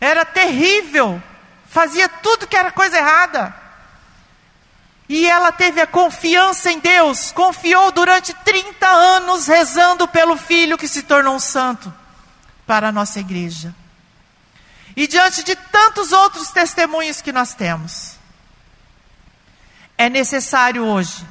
Era 0.00 0.24
terrível, 0.24 1.22
fazia 1.68 2.08
tudo 2.08 2.46
que 2.46 2.56
era 2.56 2.72
coisa 2.72 2.96
errada. 2.96 3.54
E 5.08 5.26
ela 5.28 5.52
teve 5.52 5.80
a 5.80 5.86
confiança 5.86 6.70
em 6.70 6.78
Deus, 6.78 7.32
confiou 7.32 7.92
durante 7.92 8.32
30 8.32 8.86
anos 8.86 9.46
rezando 9.46 10.08
pelo 10.08 10.36
filho 10.36 10.78
que 10.78 10.88
se 10.88 11.02
tornou 11.02 11.34
um 11.34 11.40
santo 11.40 11.92
para 12.66 12.88
a 12.88 12.92
nossa 12.92 13.20
igreja. 13.20 13.74
E 14.96 15.06
diante 15.06 15.42
de 15.42 15.54
tantos 15.54 16.12
outros 16.12 16.50
testemunhos 16.50 17.20
que 17.20 17.32
nós 17.32 17.54
temos, 17.54 18.16
é 19.98 20.08
necessário 20.08 20.84
hoje 20.84 21.26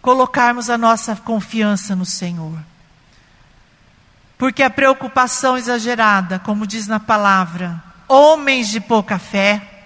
colocarmos 0.00 0.70
a 0.70 0.78
nossa 0.78 1.14
confiança 1.16 1.94
no 1.94 2.04
Senhor. 2.04 2.58
Porque 4.38 4.62
a 4.62 4.70
preocupação 4.70 5.56
exagerada, 5.56 6.38
como 6.38 6.66
diz 6.66 6.86
na 6.86 6.98
palavra, 6.98 7.82
homens 8.08 8.68
de 8.68 8.80
pouca 8.80 9.18
fé, 9.18 9.84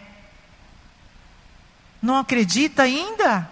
não 2.01 2.19
acredita 2.19 2.85
ainda? 2.85 3.51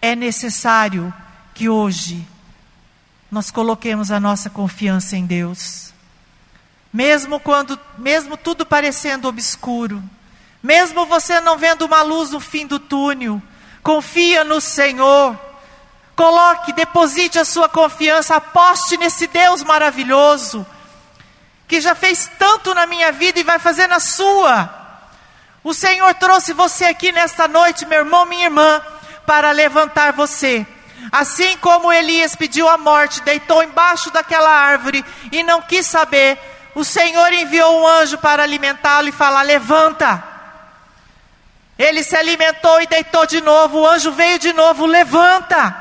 É 0.00 0.14
necessário 0.14 1.12
que 1.54 1.68
hoje 1.68 2.26
nós 3.30 3.50
coloquemos 3.50 4.10
a 4.10 4.20
nossa 4.20 4.48
confiança 4.48 5.16
em 5.16 5.26
Deus. 5.26 5.92
Mesmo 6.92 7.38
quando, 7.38 7.78
mesmo 7.98 8.36
tudo 8.36 8.66
parecendo 8.66 9.28
obscuro, 9.28 10.02
mesmo 10.62 11.06
você 11.06 11.40
não 11.40 11.56
vendo 11.56 11.82
uma 11.82 12.02
luz 12.02 12.30
no 12.30 12.40
fim 12.40 12.66
do 12.66 12.78
túnel, 12.78 13.40
Confia 13.82 14.44
no 14.44 14.60
Senhor. 14.60 15.38
Coloque, 16.14 16.72
deposite 16.72 17.38
a 17.38 17.44
sua 17.44 17.68
confiança, 17.68 18.36
aposte 18.36 18.96
nesse 18.96 19.26
Deus 19.26 19.62
maravilhoso, 19.62 20.66
que 21.66 21.80
já 21.80 21.94
fez 21.94 22.30
tanto 22.38 22.74
na 22.74 22.84
minha 22.86 23.10
vida 23.10 23.40
e 23.40 23.44
vai 23.44 23.58
fazer 23.58 23.86
na 23.86 23.98
sua. 23.98 24.68
O 25.64 25.72
Senhor 25.72 26.12
trouxe 26.14 26.52
você 26.52 26.84
aqui 26.84 27.10
nesta 27.10 27.48
noite, 27.48 27.86
meu 27.86 28.00
irmão, 28.00 28.26
minha 28.26 28.44
irmã, 28.44 28.82
para 29.26 29.50
levantar 29.50 30.12
você. 30.12 30.66
Assim 31.10 31.56
como 31.58 31.92
Elias 31.92 32.36
pediu 32.36 32.68
a 32.68 32.76
morte, 32.76 33.22
deitou 33.22 33.62
embaixo 33.62 34.10
daquela 34.10 34.50
árvore 34.50 35.04
e 35.32 35.42
não 35.42 35.62
quis 35.62 35.86
saber, 35.86 36.38
o 36.74 36.84
Senhor 36.84 37.32
enviou 37.32 37.80
um 37.80 37.86
anjo 37.86 38.18
para 38.18 38.42
alimentá-lo 38.42 39.08
e 39.08 39.12
falar: 39.12 39.42
Levanta. 39.42 40.29
Ele 41.80 42.02
se 42.02 42.14
alimentou 42.14 42.82
e 42.82 42.86
deitou 42.86 43.24
de 43.24 43.40
novo. 43.40 43.78
O 43.78 43.86
anjo 43.88 44.12
veio 44.12 44.38
de 44.38 44.52
novo: 44.52 44.84
Levanta. 44.84 45.74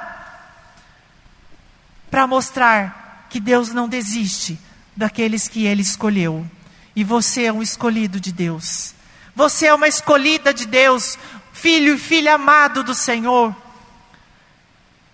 Para 2.10 2.26
mostrar 2.26 3.28
que 3.30 3.38
Deus 3.38 3.74
não 3.74 3.90
desiste 3.90 4.58
daqueles 4.96 5.50
que 5.50 5.66
ele 5.66 5.82
escolheu. 5.82 6.48
E 6.96 7.04
você 7.04 7.44
é 7.44 7.52
um 7.52 7.62
escolhido 7.62 8.18
de 8.18 8.32
Deus. 8.32 8.96
Você 9.36 9.66
é 9.66 9.74
uma 9.74 9.90
escolhida 9.90 10.54
de 10.54 10.66
Deus, 10.66 11.20
filho 11.52 11.96
e 11.96 11.98
filha 11.98 12.36
amado 12.36 12.82
do 12.82 12.96
Senhor. 12.96 13.54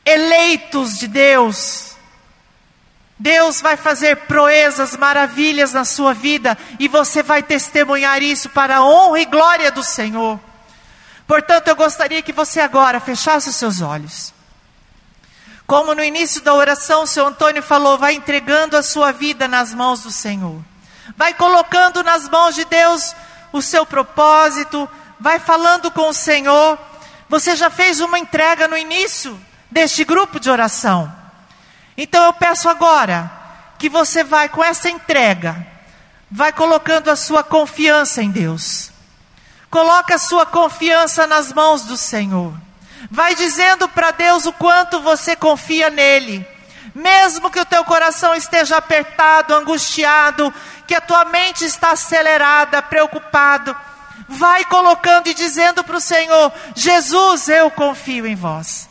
Eleitos 0.06 1.00
de 1.00 1.08
Deus. 1.08 1.96
Deus 3.18 3.60
vai 3.60 3.76
fazer 3.76 4.18
proezas, 4.28 4.96
maravilhas 4.96 5.74
na 5.74 5.84
sua 5.84 6.14
vida 6.14 6.56
e 6.78 6.88
você 6.88 7.24
vai 7.24 7.42
testemunhar 7.42 8.22
isso 8.22 8.50
para 8.50 8.78
a 8.78 8.86
honra 8.86 9.20
e 9.20 9.26
glória 9.26 9.72
do 9.72 9.82
Senhor. 9.82 10.40
Portanto, 11.28 11.68
eu 11.68 11.76
gostaria 11.76 12.22
que 12.22 12.32
você 12.32 12.60
agora 12.60 13.00
fechasse 13.00 13.50
os 13.50 13.56
seus 13.56 13.82
olhos. 13.82 14.34
Como 15.66 15.96
no 15.96 16.04
início 16.04 16.42
da 16.42 16.54
oração 16.54 17.04
o 17.04 17.08
seu 17.08 17.26
Antônio 17.26 17.64
falou, 17.64 17.98
vai 17.98 18.14
entregando 18.14 18.78
a 18.78 18.84
sua 18.84 19.12
vida 19.12 19.48
nas 19.48 19.74
mãos 19.74 20.02
do 20.02 20.12
Senhor. 20.12 20.62
Vai 21.18 21.34
colocando 21.34 22.04
nas 22.04 22.30
mãos 22.30 22.54
de 22.54 22.66
Deus 22.66 23.16
o 23.52 23.62
seu 23.62 23.86
propósito, 23.86 24.88
vai 25.20 25.40
falando 25.40 25.90
com 25.90 26.10
o 26.10 26.14
Senhor. 26.14 26.78
Você 27.28 27.56
já 27.56 27.70
fez 27.72 28.00
uma 28.00 28.20
entrega 28.20 28.68
no 28.68 28.78
início 28.78 29.40
deste 29.72 30.04
grupo 30.04 30.40
de 30.40 30.50
oração. 30.50 31.12
Então 31.98 32.26
eu 32.26 32.34
peço 32.34 32.70
agora 32.70 33.32
que 33.80 33.90
você 33.90 34.24
vai 34.24 34.50
com 34.50 34.64
essa 34.64 34.90
entrega, 34.90 35.66
vai 36.30 36.54
colocando 36.54 37.10
a 37.10 37.16
sua 37.16 37.44
confiança 37.44 38.22
em 38.22 38.30
Deus. 38.30 38.92
Coloca 39.76 40.16
a 40.16 40.18
sua 40.18 40.46
confiança 40.46 41.28
nas 41.28 41.52
mãos 41.52 41.82
do 41.82 41.98
Senhor. 41.98 42.54
Vai 43.12 43.36
dizendo 43.36 43.90
para 43.90 44.12
Deus 44.12 44.46
o 44.46 44.54
quanto 44.54 45.02
você 45.02 45.36
confia 45.36 45.90
nele. 45.90 46.48
Mesmo 46.96 47.52
que 47.52 47.60
o 47.60 47.66
teu 47.66 47.84
coração 47.84 48.34
esteja 48.34 48.78
apertado, 48.78 49.54
angustiado, 49.54 50.54
que 50.88 50.96
a 50.96 51.02
tua 51.02 51.26
mente 51.26 51.66
está 51.66 51.92
acelerada, 51.92 52.82
preocupado, 52.82 53.76
vai 54.30 54.64
colocando 54.64 55.28
e 55.28 55.34
dizendo 55.34 55.84
para 55.84 55.98
o 55.98 56.02
Senhor: 56.02 56.54
Jesus, 56.74 57.50
eu 57.50 57.70
confio 57.70 58.26
em 58.26 58.34
vós. 58.34 58.88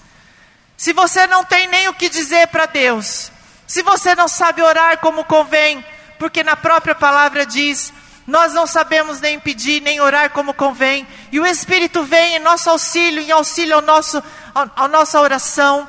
Se 0.77 0.93
você 0.93 1.27
não 1.27 1.47
tem 1.47 1.67
nem 1.67 1.89
o 1.89 1.95
que 1.95 2.11
dizer 2.11 2.49
para 2.49 2.67
Deus, 2.67 3.33
se 3.67 3.83
você 3.83 4.15
não 4.15 4.29
sabe 4.29 4.61
orar 4.61 4.99
como 4.99 5.25
convém, 5.25 5.83
porque 6.19 6.45
na 6.45 6.57
própria 6.57 6.95
palavra 6.95 7.47
diz: 7.47 7.91
nós 8.27 8.55
não 8.55 8.67
sabemos 8.67 9.21
nem 9.21 9.39
pedir, 9.39 9.83
nem 9.83 10.01
orar 10.01 10.31
como 10.31 10.55
convém, 10.55 11.07
e 11.31 11.39
o 11.39 11.47
Espírito 11.47 12.03
vem 12.05 12.37
em 12.37 12.39
nosso 12.39 12.71
auxílio, 12.71 13.23
em 13.23 13.31
auxílio 13.31 13.77
ao 13.77 13.83
nosso, 13.83 14.23
à 14.55 14.89
nossa 14.89 15.21
oração. 15.21 15.87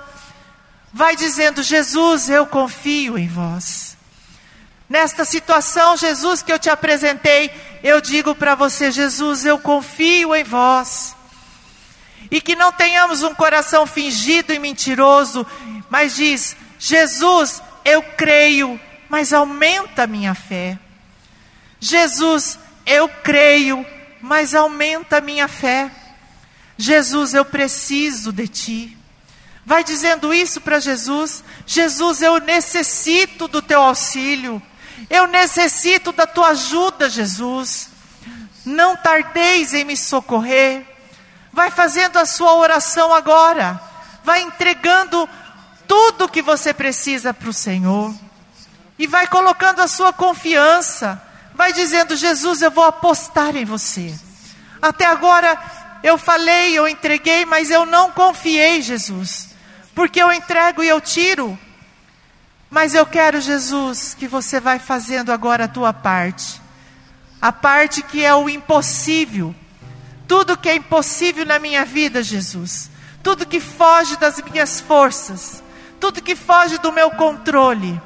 Vai 0.91 1.15
dizendo: 1.15 1.63
Jesus, 1.63 2.29
eu 2.29 2.45
confio 2.45 3.17
em 3.17 3.27
vós. 3.27 3.95
Nesta 4.89 5.25
situação, 5.25 5.97
Jesus, 5.97 6.43
que 6.43 6.51
eu 6.51 6.59
te 6.59 6.69
apresentei, 6.69 7.49
eu 7.81 8.01
digo 8.01 8.35
para 8.35 8.53
você: 8.53 8.91
Jesus, 8.91 9.45
eu 9.45 9.57
confio 9.57 10.35
em 10.35 10.43
vós. 10.43 11.15
E 12.29 12.41
que 12.41 12.55
não 12.55 12.71
tenhamos 12.71 13.23
um 13.23 13.33
coração 13.33 13.87
fingido 13.87 14.53
e 14.53 14.59
mentiroso, 14.59 15.45
mas 15.89 16.15
diz: 16.15 16.55
Jesus, 16.77 17.63
eu 17.85 18.03
creio, 18.03 18.79
mas 19.07 19.31
aumenta 19.31 20.03
a 20.03 20.07
minha 20.07 20.35
fé. 20.35 20.77
Jesus, 21.85 22.57
eu 22.83 23.07
creio, 23.07 23.85
mas 24.19 24.55
aumenta 24.55 25.17
a 25.17 25.21
minha 25.21 25.47
fé. 25.47 25.91
Jesus, 26.75 27.35
eu 27.35 27.45
preciso 27.45 28.33
de 28.33 28.47
ti. 28.47 28.97
Vai 29.63 29.83
dizendo 29.83 30.33
isso 30.33 30.59
para 30.59 30.79
Jesus: 30.79 31.43
Jesus, 31.63 32.23
eu 32.23 32.39
necessito 32.39 33.47
do 33.47 33.61
teu 33.61 33.83
auxílio, 33.83 34.59
eu 35.11 35.27
necessito 35.27 36.11
da 36.11 36.25
tua 36.25 36.49
ajuda, 36.49 37.07
Jesus. 37.07 37.89
Não 38.65 38.97
tardeis 38.97 39.75
em 39.75 39.85
me 39.85 39.95
socorrer. 39.95 40.83
Vai 41.53 41.69
fazendo 41.69 42.17
a 42.17 42.25
sua 42.25 42.55
oração 42.55 43.13
agora. 43.13 43.79
Vai 44.23 44.41
entregando 44.41 45.29
tudo 45.87 46.27
que 46.27 46.41
você 46.41 46.73
precisa 46.73 47.31
para 47.31 47.49
o 47.49 47.53
Senhor. 47.53 48.11
E 48.97 49.05
vai 49.05 49.27
colocando 49.27 49.81
a 49.81 49.87
sua 49.87 50.11
confiança. 50.11 51.21
Vai 51.55 51.73
dizendo: 51.73 52.15
Jesus, 52.15 52.61
eu 52.61 52.71
vou 52.71 52.83
apostar 52.83 53.55
em 53.55 53.65
você. 53.65 54.13
Até 54.81 55.05
agora 55.05 55.57
eu 56.03 56.17
falei, 56.17 56.77
eu 56.77 56.87
entreguei, 56.87 57.45
mas 57.45 57.71
eu 57.71 57.85
não 57.85 58.11
confiei, 58.11 58.81
Jesus. 58.81 59.49
Porque 59.95 60.21
eu 60.21 60.31
entrego 60.31 60.83
e 60.83 60.87
eu 60.87 61.01
tiro. 61.01 61.57
Mas 62.69 62.93
eu 62.93 63.05
quero, 63.05 63.39
Jesus, 63.39 64.13
que 64.13 64.27
você 64.27 64.59
vai 64.59 64.79
fazendo 64.79 65.31
agora 65.31 65.63
a 65.63 65.67
tua 65.67 65.93
parte. 65.93 66.61
A 67.41 67.51
parte 67.51 68.01
que 68.01 68.23
é 68.23 68.33
o 68.35 68.49
impossível 68.49 69.55
tudo 70.27 70.57
que 70.57 70.69
é 70.69 70.75
impossível 70.75 71.45
na 71.45 71.59
minha 71.59 71.85
vida, 71.85 72.23
Jesus, 72.23 72.89
tudo 73.21 73.45
que 73.45 73.59
foge 73.59 74.17
das 74.17 74.41
minhas 74.41 74.81
forças, 74.81 75.63
tudo 75.99 76.21
que 76.21 76.35
foge 76.35 76.77
do 76.77 76.91
meu 76.91 77.11
controle, 77.11 77.99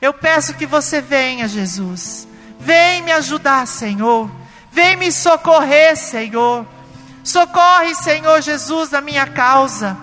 eu 0.00 0.12
peço 0.12 0.54
que 0.54 0.66
você 0.66 1.00
venha, 1.00 1.48
Jesus. 1.48 2.28
Vem 2.64 3.02
me 3.02 3.12
ajudar, 3.12 3.66
Senhor. 3.66 4.30
Vem 4.72 4.96
me 4.96 5.12
socorrer, 5.12 5.96
Senhor. 5.96 6.66
Socorre, 7.22 7.94
Senhor 7.94 8.40
Jesus, 8.40 8.92
a 8.92 9.00
minha 9.00 9.26
causa. 9.26 9.96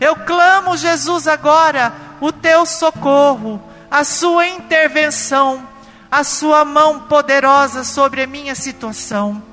Eu 0.00 0.16
clamo, 0.16 0.76
Jesus, 0.76 1.28
agora 1.28 1.92
o 2.20 2.32
teu 2.32 2.66
socorro, 2.66 3.62
a 3.90 4.02
sua 4.02 4.46
intervenção, 4.48 5.66
a 6.10 6.24
sua 6.24 6.64
mão 6.64 7.00
poderosa 7.00 7.84
sobre 7.84 8.22
a 8.22 8.26
minha 8.26 8.54
situação 8.54 9.50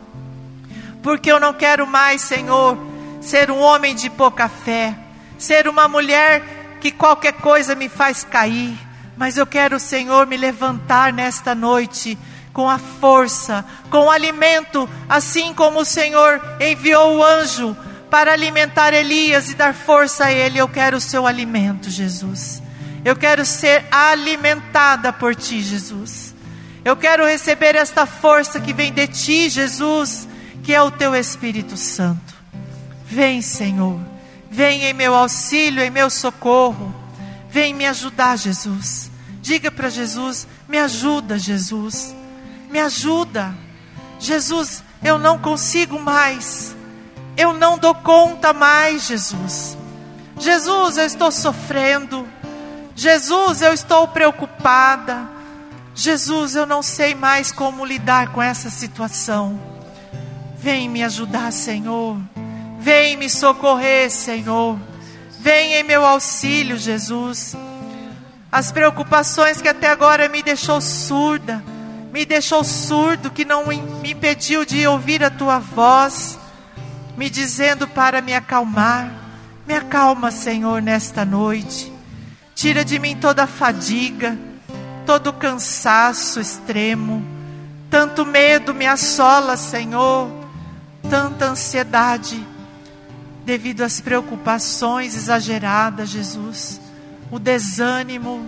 porque 1.08 1.32
eu 1.32 1.40
não 1.40 1.54
quero 1.54 1.88
mais, 1.88 2.22
Senhor, 2.22 2.78
ser 3.22 3.50
um 3.50 3.62
homem 3.62 3.96
de 3.96 4.10
pouca 4.10 4.50
fé, 4.50 4.94
ser 5.38 5.66
uma 5.66 5.88
mulher 5.88 6.78
que 6.82 6.92
qualquer 6.92 7.32
coisa 7.32 7.76
me 7.76 7.88
faz 7.88 8.26
cair, 8.26 8.78
mas 9.16 9.38
eu 9.38 9.48
quero, 9.48 9.80
Senhor, 9.80 10.28
me 10.28 10.36
levantar 10.36 11.14
nesta 11.14 11.56
noite 11.56 12.18
com 12.58 12.68
a 12.68 12.80
força, 12.80 13.64
com 13.92 14.06
o 14.06 14.10
alimento, 14.10 14.90
assim 15.08 15.54
como 15.54 15.82
o 15.82 15.86
Senhor 15.86 16.42
enviou 16.60 17.18
o 17.18 17.24
anjo 17.24 17.78
para 18.10 18.34
alimentar 18.34 18.96
Elias 18.96 19.52
e 19.52 19.54
dar 19.54 19.76
força 19.76 20.26
a 20.26 20.34
ele. 20.34 20.58
Eu 20.58 20.68
quero 20.68 20.98
o 20.98 21.00
seu 21.00 21.28
alimento, 21.28 21.88
Jesus. 21.88 22.64
Eu 23.06 23.16
quero 23.16 23.46
ser 23.46 23.86
alimentada 23.92 25.14
por 25.14 25.36
ti, 25.36 25.62
Jesus. 25.62 26.34
Eu 26.84 26.98
quero 26.98 27.28
receber 27.28 27.76
esta 27.76 28.08
força 28.08 28.60
que 28.60 28.74
vem 28.74 28.92
de 28.92 29.06
ti, 29.06 29.50
Jesus 29.50 30.28
que 30.64 30.74
é 30.74 30.82
o 30.82 30.90
teu 30.90 31.16
Espírito 31.16 31.78
Santo. 31.78 32.34
Vem, 33.06 33.40
Senhor, 33.40 34.00
vem 34.50 34.86
em 34.86 34.94
meu 34.94 35.14
auxílio, 35.14 35.84
em 35.84 35.92
meu 35.92 36.10
socorro. 36.10 36.92
Vem 37.52 37.72
me 37.72 37.86
ajudar, 37.86 38.36
Jesus. 38.36 39.12
Diga 39.44 39.70
para 39.70 39.92
Jesus: 39.92 40.48
me 40.68 40.80
ajuda, 40.80 41.38
Jesus. 41.38 42.16
Me 42.70 42.80
ajuda. 42.80 43.56
Jesus, 44.20 44.84
eu 45.04 45.18
não 45.18 45.38
consigo 45.38 46.00
mais. 46.00 46.76
Eu 47.36 47.54
não 47.54 47.78
dou 47.78 47.94
conta 47.94 48.52
mais, 48.54 49.06
Jesus. 49.06 49.78
Jesus, 50.40 50.98
eu 50.98 51.06
estou 51.06 51.32
sofrendo. 51.32 52.28
Jesus, 52.96 53.62
eu 53.62 53.74
estou 53.74 54.08
preocupada. 54.08 55.30
Jesus, 55.94 56.56
eu 56.56 56.66
não 56.66 56.82
sei 56.82 57.16
mais 57.16 57.52
como 57.52 57.86
lidar 57.86 58.32
com 58.32 58.42
essa 58.42 58.70
situação. 58.70 59.60
Vem 60.58 60.90
me 60.90 61.04
ajudar, 61.04 61.52
Senhor. 61.52 62.18
Vem 62.80 63.18
me 63.18 63.30
socorrer, 63.30 64.10
Senhor. 64.12 64.80
Vem 65.40 65.74
em 65.74 65.84
meu 65.84 66.06
auxílio, 66.06 66.78
Jesus. 66.78 67.56
As 68.52 68.72
preocupações 68.72 69.62
que 69.62 69.68
até 69.68 69.90
agora 69.90 70.30
me 70.30 70.42
deixou 70.42 70.82
surda, 70.82 71.64
me 72.18 72.26
deixou 72.26 72.64
surdo, 72.64 73.30
que 73.30 73.46
não 73.46 73.68
me 73.68 74.10
impediu 74.10 74.66
de 74.66 74.88
ouvir 74.88 75.24
a 75.24 75.30
tua 75.30 75.60
voz, 75.60 76.40
me 77.16 77.30
dizendo 77.30 77.88
para 77.88 78.24
me 78.24 78.34
acalmar. 78.34 79.12
Me 79.68 79.76
acalma, 79.76 80.32
Senhor, 80.32 80.82
nesta 80.82 81.24
noite. 81.24 81.94
Tira 82.56 82.84
de 82.84 82.98
mim 82.98 83.16
toda 83.16 83.44
a 83.44 83.48
fadiga, 83.48 84.36
todo 85.06 85.28
o 85.28 85.34
cansaço 85.34 86.40
extremo. 86.40 87.24
Tanto 87.88 88.26
medo 88.26 88.74
me 88.74 88.88
assola, 88.88 89.56
Senhor 89.56 90.28
tanta 91.08 91.46
ansiedade. 91.46 92.44
devido 93.46 93.82
às 93.82 94.02
preocupações 94.02 95.16
exageradas, 95.16 96.10
Jesus, 96.10 96.82
o 97.32 97.38
desânimo, 97.38 98.46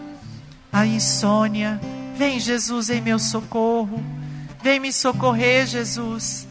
a 0.73 0.86
insônia. 0.88 1.79
Vem, 2.19 2.38
Jesus, 2.38 2.89
em 2.89 2.99
meu 2.99 3.17
socorro. 3.17 4.03
Vem 4.62 4.77
me 4.77 4.91
socorrer, 4.91 5.65
Jesus. 5.65 6.45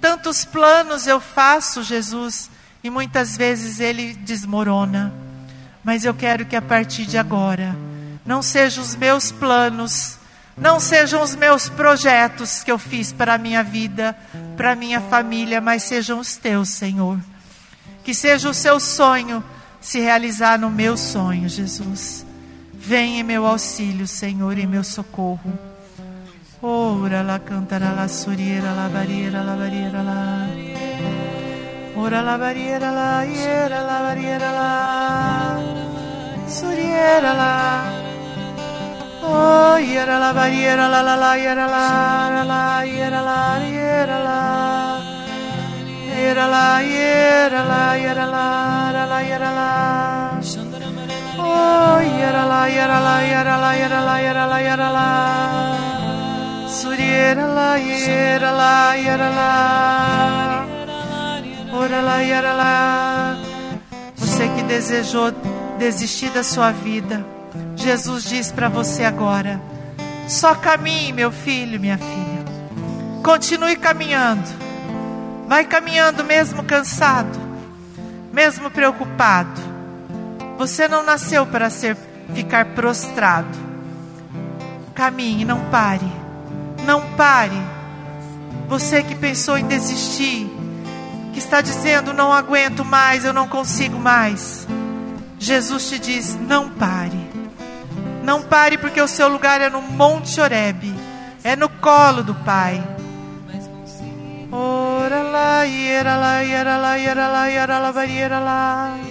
Tantos 0.00 0.46
planos 0.46 1.06
eu 1.06 1.20
faço, 1.20 1.82
Jesus, 1.82 2.50
e 2.82 2.88
muitas 2.88 3.36
vezes 3.36 3.80
ele 3.80 4.14
desmorona. 4.14 5.12
Mas 5.84 6.06
eu 6.06 6.14
quero 6.14 6.46
que 6.46 6.56
a 6.56 6.62
partir 6.62 7.04
de 7.04 7.18
agora, 7.18 7.76
não 8.24 8.40
sejam 8.40 8.82
os 8.82 8.96
meus 8.96 9.30
planos, 9.30 10.16
não 10.56 10.80
sejam 10.80 11.22
os 11.22 11.36
meus 11.36 11.68
projetos 11.68 12.64
que 12.64 12.72
eu 12.72 12.78
fiz 12.78 13.12
para 13.12 13.34
a 13.34 13.38
minha 13.38 13.62
vida, 13.62 14.16
para 14.56 14.72
a 14.72 14.74
minha 14.74 15.02
família, 15.02 15.60
mas 15.60 15.82
sejam 15.82 16.18
os 16.18 16.36
teus, 16.36 16.70
Senhor. 16.70 17.20
Que 18.02 18.14
seja 18.14 18.48
o 18.48 18.54
seu 18.54 18.80
sonho 18.80 19.44
se 19.82 20.00
realizar 20.00 20.58
no 20.58 20.70
meu 20.70 20.96
sonho, 20.96 21.46
Jesus. 21.46 22.24
Vem 22.82 23.20
em 23.20 23.22
meu 23.22 23.46
auxílio, 23.46 24.08
Senhor, 24.08 24.56
em 24.58 24.66
meu 24.66 24.82
socorro. 24.82 25.52
Ora 26.62 27.22
la 27.22 27.38
cantará 27.38 27.92
la 27.92 28.08
suriera 28.08 28.72
la 28.72 28.88
barriera 28.88 29.42
la 29.42 29.54
barriera 29.54 30.02
la. 30.02 30.48
Ora 31.94 32.22
la 32.22 32.38
barriera 32.38 32.90
la 32.90 33.26
iera 33.26 33.82
la 33.82 34.00
barriera 34.00 34.52
la. 34.52 35.58
Suriera 36.48 37.34
la. 37.34 37.84
Oh 39.24 39.78
iera 39.78 40.18
la 40.18 40.32
barriera 40.32 40.88
la 40.88 41.02
la 41.02 41.16
la 41.16 41.38
iera 41.38 41.66
la 41.66 42.44
la 42.44 42.86
iera 42.86 43.20
la 43.20 43.60
iera 43.62 44.18
la. 44.24 45.00
Iera 46.16 46.46
la 46.48 46.82
iera 46.82 47.64
la 47.64 47.98
iera 47.98 48.26
la 48.26 49.06
la 49.06 49.22
iera 49.22 49.50
la 49.52 50.69
Oh 51.42 52.00
Você 64.16 64.48
que 64.48 64.62
desejou 64.62 65.32
desistir 65.78 66.30
da 66.30 66.42
sua 66.42 66.70
vida 66.70 67.24
Jesus 67.74 68.24
diz 68.24 68.52
para 68.52 68.68
você 68.68 69.04
agora 69.04 69.60
Só 70.28 70.54
caminhe 70.54 71.12
meu 71.12 71.32
filho, 71.32 71.80
minha 71.80 71.98
filha. 71.98 72.44
Continue 73.22 73.76
caminhando. 73.76 74.48
Vai 75.48 75.64
caminhando 75.64 76.22
mesmo 76.24 76.62
cansado 76.62 77.38
Mesmo 78.32 78.70
preocupado 78.70 79.69
Você 80.60 80.86
não 80.86 81.02
nasceu 81.02 81.46
para 81.46 81.70
ser 81.70 81.96
ficar 82.34 82.66
prostrado 82.74 83.48
Caminhe, 84.94 85.44
não 85.44 85.70
pare 85.70 86.20
não 86.84 87.02
pare. 87.16 87.60
Você 88.68 89.02
que 89.02 89.14
pensou 89.14 89.56
em 89.58 89.66
desistir, 89.66 90.50
que 91.32 91.38
está 91.38 91.60
dizendo: 91.60 92.12
não 92.12 92.32
aguento 92.32 92.84
mais, 92.84 93.24
eu 93.24 93.32
não 93.32 93.46
consigo 93.46 93.98
mais. 93.98 94.66
Jesus 95.38 95.88
te 95.88 95.98
diz: 95.98 96.36
não 96.36 96.68
pare. 96.68 97.30
Não 98.22 98.42
pare, 98.42 98.76
porque 98.76 99.00
o 99.00 99.08
seu 99.08 99.28
lugar 99.28 99.60
é 99.60 99.70
no 99.70 99.80
Monte 99.80 100.40
Oreb, 100.40 100.94
é 101.42 101.56
no 101.56 101.68
colo 101.68 102.22
do 102.22 102.34
Pai. 102.34 102.82
Ora 104.52 105.22
lá, 105.22 105.64
iera 105.64 106.16
lá, 106.16 106.42
iera 106.42 106.76
lá, 106.76 106.98
iera 106.98 107.28
lá, 107.28 107.48
iera 107.48 107.78
lá, 107.78 108.04
iera 108.04 108.38
lá. 108.40 109.09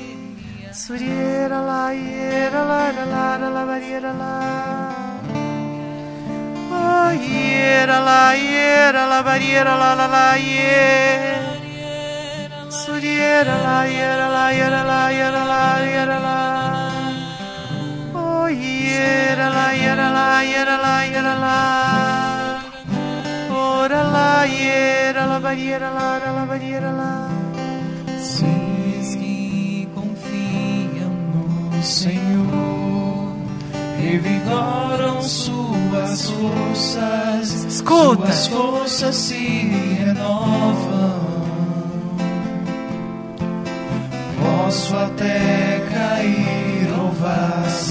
Suriera 0.79 1.59
lá, 1.59 1.93
iera 1.93 2.63
lá, 2.63 2.89
lá, 2.95 3.37
lá, 3.37 3.63
lá, 3.65 3.79
iera 3.79 4.13
lá. 4.13 5.19
Oh, 6.71 7.11
iera 7.11 7.99
la 7.99 8.33
iera 8.37 9.05
la 9.05 9.21
bariera 9.21 9.75
la 9.75 9.93
la 9.93 10.07
la 10.07 10.37
iera 10.37 11.41
Suriera 12.71 13.57
la 13.65 13.87
iera 13.89 14.29
la 14.29 14.53
iera 14.53 14.83
la 14.91 15.11
iera 15.11 15.43
la 15.51 15.63
iera 15.83 16.17
la 16.27 16.37
Oh 18.15 18.47
iera 18.47 19.49
la 19.49 19.75
iera 19.75 20.09
la 20.17 20.43
iera 20.45 20.77
la 20.85 21.05
iera 21.11 21.35
la 21.43 21.57
Ora 23.51 24.01
la 24.15 24.47
iera 24.47 25.25
la 25.27 25.39
bariera 25.39 25.91
la 25.91 26.19
la 26.19 26.45
la 26.45 27.39
que 28.29 28.49
confiam 28.49 28.79
no 28.79 28.88
Senhor 31.83 33.33
revigoram 34.01 35.21
suas 35.21 36.29
forças. 36.31 37.63
Escuta. 37.65 38.31
Suas 38.31 38.47
forças 38.47 39.15
se 39.15 39.35
renovam. 39.35 41.29
Posso 44.41 44.95
até 44.95 45.81
cair 45.91 46.87
ou 46.99 47.11
vacilar, 47.11 47.87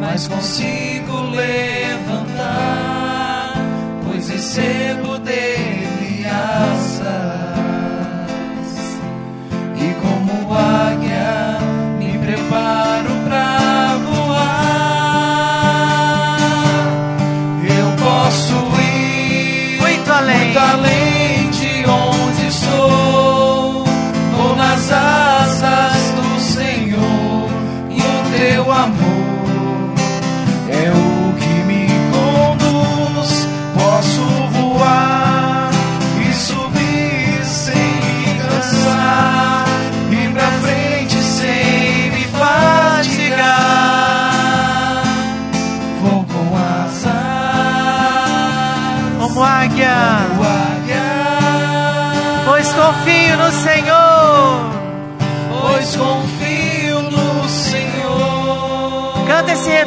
mas 0.00 0.28
consigo 0.28 1.30
levantar, 1.30 2.74
pois 4.04 4.28
recebo 4.28 4.91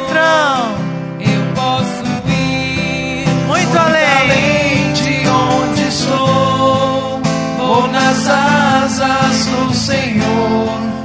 Refrão. 0.06 0.76
Eu 1.18 1.54
posso 1.54 2.04
ir 2.30 3.26
Muito 3.48 3.76
além. 3.78 4.92
de 4.92 5.28
onde 5.28 5.88
estou. 5.88 7.20
Vou 7.58 7.88
nas 7.88 8.28
asas 8.28 9.46
do 9.46 9.74
Senhor. 9.74 10.95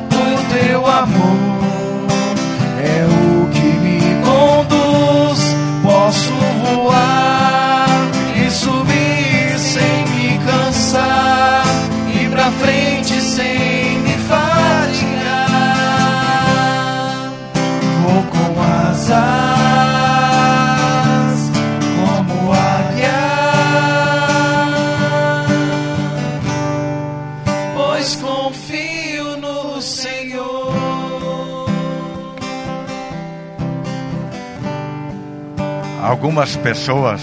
Algumas 36.11 36.57
pessoas 36.57 37.21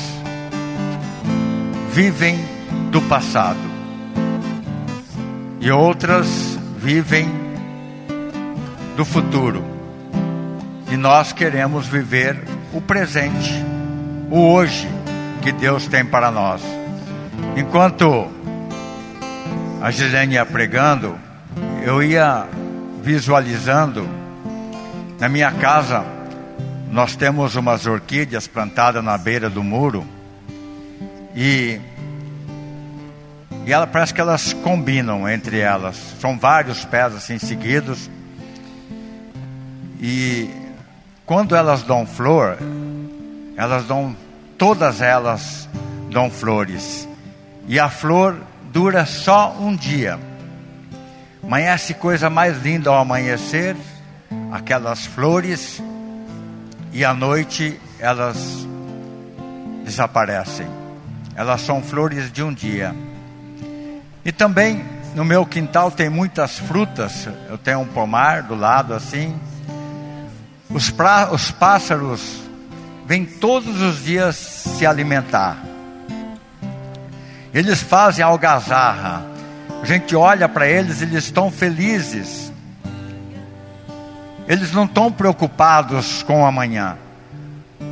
vivem 1.92 2.42
do 2.90 3.02
passado 3.02 3.58
e 5.60 5.70
outras 5.70 6.58
vivem 6.78 7.28
do 8.96 9.04
futuro. 9.04 9.62
E 10.90 10.96
nós 10.96 11.34
queremos 11.34 11.86
viver 11.86 12.42
o 12.72 12.80
presente, 12.80 13.62
o 14.30 14.54
hoje 14.54 14.88
que 15.42 15.52
Deus 15.52 15.86
tem 15.86 16.02
para 16.02 16.30
nós. 16.30 16.62
Enquanto 17.58 18.26
a 19.82 19.90
Gislene 19.90 20.36
ia 20.36 20.46
pregando, 20.46 21.14
eu 21.82 22.02
ia 22.02 22.46
visualizando. 23.02 24.08
Na 25.20 25.28
minha 25.28 25.52
casa, 25.52 26.06
nós 26.90 27.14
temos 27.14 27.54
umas 27.54 27.86
orquídeas 27.86 28.46
plantadas 28.46 29.04
na 29.04 29.16
beira 29.18 29.50
do 29.50 29.62
muro. 29.62 30.06
E, 31.34 31.80
e 33.66 33.72
ela 33.72 33.86
parece 33.86 34.14
que 34.14 34.20
elas 34.20 34.52
combinam 34.52 35.28
entre 35.28 35.58
elas. 35.58 35.96
São 36.20 36.38
vários 36.38 36.84
pés 36.84 37.14
assim 37.14 37.38
seguidos. 37.38 38.10
E 40.00 40.50
quando 41.26 41.54
elas 41.54 41.82
dão 41.82 42.06
flor, 42.06 42.58
elas 43.56 43.84
dão 43.84 44.16
todas 44.56 45.00
elas 45.00 45.68
dão 46.10 46.30
flores. 46.30 47.08
E 47.66 47.78
a 47.78 47.90
flor 47.90 48.36
dura 48.72 49.04
só 49.04 49.54
um 49.60 49.76
dia. 49.76 50.18
Amanhece 51.42 51.94
coisa 51.94 52.28
mais 52.28 52.62
linda 52.62 52.90
ao 52.90 52.96
amanhecer, 52.98 53.76
aquelas 54.50 55.06
flores, 55.06 55.82
e 56.92 57.04
à 57.04 57.14
noite 57.14 57.80
elas 57.98 58.66
desaparecem. 59.84 60.66
Elas 61.34 61.60
são 61.60 61.82
flores 61.82 62.32
de 62.32 62.42
um 62.42 62.52
dia. 62.52 62.94
E 64.24 64.32
também 64.32 64.84
no 65.14 65.24
meu 65.24 65.46
quintal 65.46 65.90
tem 65.90 66.08
muitas 66.08 66.58
frutas. 66.58 67.28
Eu 67.48 67.56
tenho 67.56 67.80
um 67.80 67.86
pomar 67.86 68.42
do 68.42 68.54
lado 68.54 68.94
assim. 68.94 69.38
Os, 70.70 70.90
pra, 70.90 71.30
os 71.32 71.50
pássaros 71.50 72.42
vêm 73.06 73.24
todos 73.24 73.80
os 73.80 74.04
dias 74.04 74.36
se 74.36 74.86
alimentar. 74.86 75.56
Eles 77.54 77.82
fazem 77.82 78.22
algazarra. 78.22 79.24
A 79.82 79.86
gente 79.86 80.14
olha 80.14 80.48
para 80.48 80.68
eles, 80.68 81.00
eles 81.00 81.24
estão 81.24 81.50
felizes. 81.50 82.47
Eles 84.48 84.72
não 84.72 84.84
estão 84.84 85.12
preocupados 85.12 86.22
com 86.22 86.44
amanhã. 86.44 86.96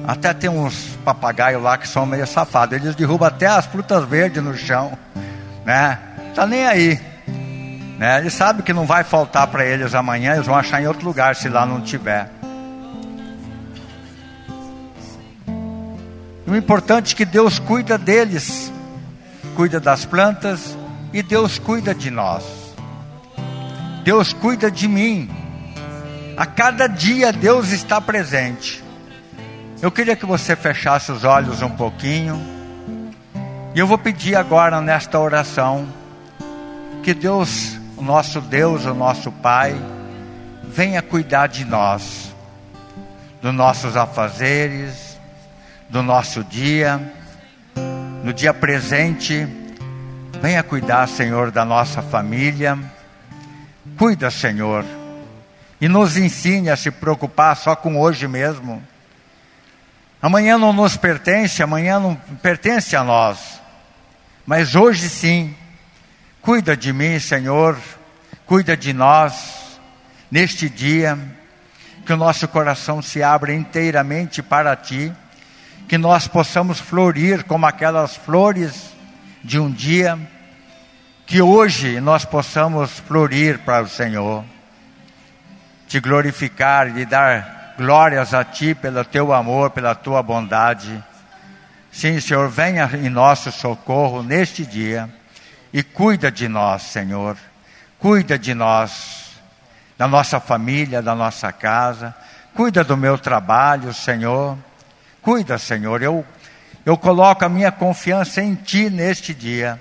Até 0.06 0.32
tem 0.32 0.50
uns 0.50 0.98
papagaios 1.04 1.62
lá 1.62 1.76
que 1.76 1.86
são 1.86 2.06
meio 2.06 2.26
safados. 2.26 2.74
Eles 2.76 2.94
derrubam 2.94 3.28
até 3.28 3.46
as 3.46 3.66
frutas 3.66 4.04
verdes 4.04 4.42
no 4.42 4.56
chão, 4.56 4.96
né? 5.64 5.98
Tá 6.34 6.46
nem 6.46 6.66
aí. 6.66 7.00
Né? 7.98 8.18
Eles 8.18 8.34
sabem 8.34 8.64
que 8.64 8.72
não 8.72 8.86
vai 8.86 9.04
faltar 9.04 9.46
para 9.46 9.64
eles 9.64 9.94
amanhã, 9.94 10.34
eles 10.34 10.46
vão 10.46 10.56
achar 10.56 10.82
em 10.82 10.86
outro 10.86 11.06
lugar 11.06 11.36
se 11.36 11.48
lá 11.48 11.64
não 11.64 11.80
tiver. 11.80 12.30
O 16.46 16.54
importante 16.56 17.14
é 17.14 17.16
que 17.16 17.24
Deus 17.24 17.58
cuida 17.58 17.98
deles 17.98 18.72
cuida 19.56 19.80
das 19.80 20.04
plantas 20.04 20.76
e 21.14 21.22
Deus 21.22 21.58
cuida 21.58 21.94
de 21.94 22.10
nós. 22.10 22.44
Deus 24.04 24.34
cuida 24.34 24.70
de 24.70 24.86
mim. 24.86 25.30
A 26.36 26.44
cada 26.46 26.86
dia 26.86 27.32
Deus 27.32 27.70
está 27.70 28.00
presente. 28.00 28.84
Eu 29.80 29.90
queria 29.90 30.16
que 30.16 30.26
você 30.26 30.54
fechasse 30.54 31.10
os 31.12 31.24
olhos 31.24 31.62
um 31.62 31.70
pouquinho. 31.70 32.40
E 33.74 33.78
eu 33.78 33.86
vou 33.86 33.98
pedir 33.98 34.36
agora 34.36 34.80
nesta 34.80 35.18
oração 35.18 35.86
que 37.02 37.14
Deus, 37.14 37.78
o 37.96 38.02
nosso 38.02 38.40
Deus, 38.40 38.84
o 38.84 38.94
nosso 38.94 39.30
Pai, 39.30 39.74
venha 40.64 41.02
cuidar 41.02 41.46
de 41.46 41.64
nós, 41.64 42.34
dos 43.40 43.54
nossos 43.54 43.96
afazeres, 43.96 45.18
do 45.88 46.02
nosso 46.02 46.42
dia 46.42 47.00
no 48.26 48.32
dia 48.32 48.52
presente, 48.52 49.46
venha 50.42 50.60
cuidar, 50.60 51.06
Senhor, 51.06 51.52
da 51.52 51.64
nossa 51.64 52.02
família. 52.02 52.76
Cuida, 53.96 54.32
Senhor, 54.32 54.84
e 55.80 55.88
nos 55.88 56.16
ensine 56.16 56.70
a 56.70 56.76
se 56.76 56.90
preocupar 56.90 57.56
só 57.56 57.76
com 57.76 57.98
hoje 58.00 58.26
mesmo. 58.26 58.82
Amanhã 60.20 60.56
não 60.56 60.72
nos 60.72 60.96
pertence, 60.96 61.62
amanhã 61.62 62.00
não 62.00 62.14
pertence 62.42 62.96
a 62.96 63.04
nós, 63.04 63.60
mas 64.46 64.74
hoje 64.74 65.08
sim. 65.08 65.54
Cuida 66.40 66.76
de 66.76 66.92
mim, 66.92 67.18
Senhor, 67.18 67.76
cuida 68.46 68.76
de 68.76 68.92
nós, 68.92 69.78
neste 70.30 70.68
dia, 70.68 71.18
que 72.04 72.12
o 72.12 72.16
nosso 72.16 72.46
coração 72.46 73.02
se 73.02 73.22
abra 73.22 73.52
inteiramente 73.52 74.42
para 74.42 74.76
Ti 74.76 75.12
que 75.88 75.96
nós 75.96 76.26
possamos 76.26 76.80
florir 76.80 77.44
como 77.44 77.66
aquelas 77.66 78.16
flores 78.16 78.92
de 79.42 79.58
um 79.58 79.70
dia, 79.70 80.18
que 81.24 81.40
hoje 81.40 82.00
nós 82.00 82.24
possamos 82.24 82.98
florir 83.00 83.60
para 83.60 83.84
o 83.84 83.88
Senhor, 83.88 84.44
te 85.86 86.00
glorificar 86.00 86.96
e 86.98 87.04
dar 87.04 87.74
glórias 87.78 88.34
a 88.34 88.44
Ti 88.44 88.74
pelo 88.74 89.04
Teu 89.04 89.32
amor, 89.32 89.70
pela 89.70 89.94
Tua 89.94 90.22
bondade. 90.22 91.02
Sim, 91.92 92.20
Senhor, 92.20 92.48
venha 92.48 92.90
em 92.94 93.08
nosso 93.08 93.52
socorro 93.52 94.22
neste 94.22 94.66
dia 94.66 95.08
e 95.72 95.82
cuida 95.82 96.30
de 96.30 96.48
nós, 96.48 96.82
Senhor. 96.82 97.36
Cuida 97.98 98.38
de 98.38 98.52
nós, 98.52 99.32
da 99.96 100.06
nossa 100.06 100.40
família, 100.40 101.00
da 101.00 101.14
nossa 101.14 101.52
casa. 101.52 102.14
Cuida 102.54 102.82
do 102.82 102.96
meu 102.96 103.16
trabalho, 103.16 103.94
Senhor. 103.94 104.58
Cuida, 105.22 105.58
Senhor, 105.58 106.02
eu, 106.02 106.24
eu 106.84 106.96
coloco 106.96 107.44
a 107.44 107.48
minha 107.48 107.72
confiança 107.72 108.42
em 108.42 108.54
Ti 108.54 108.90
neste 108.90 109.32
dia. 109.32 109.80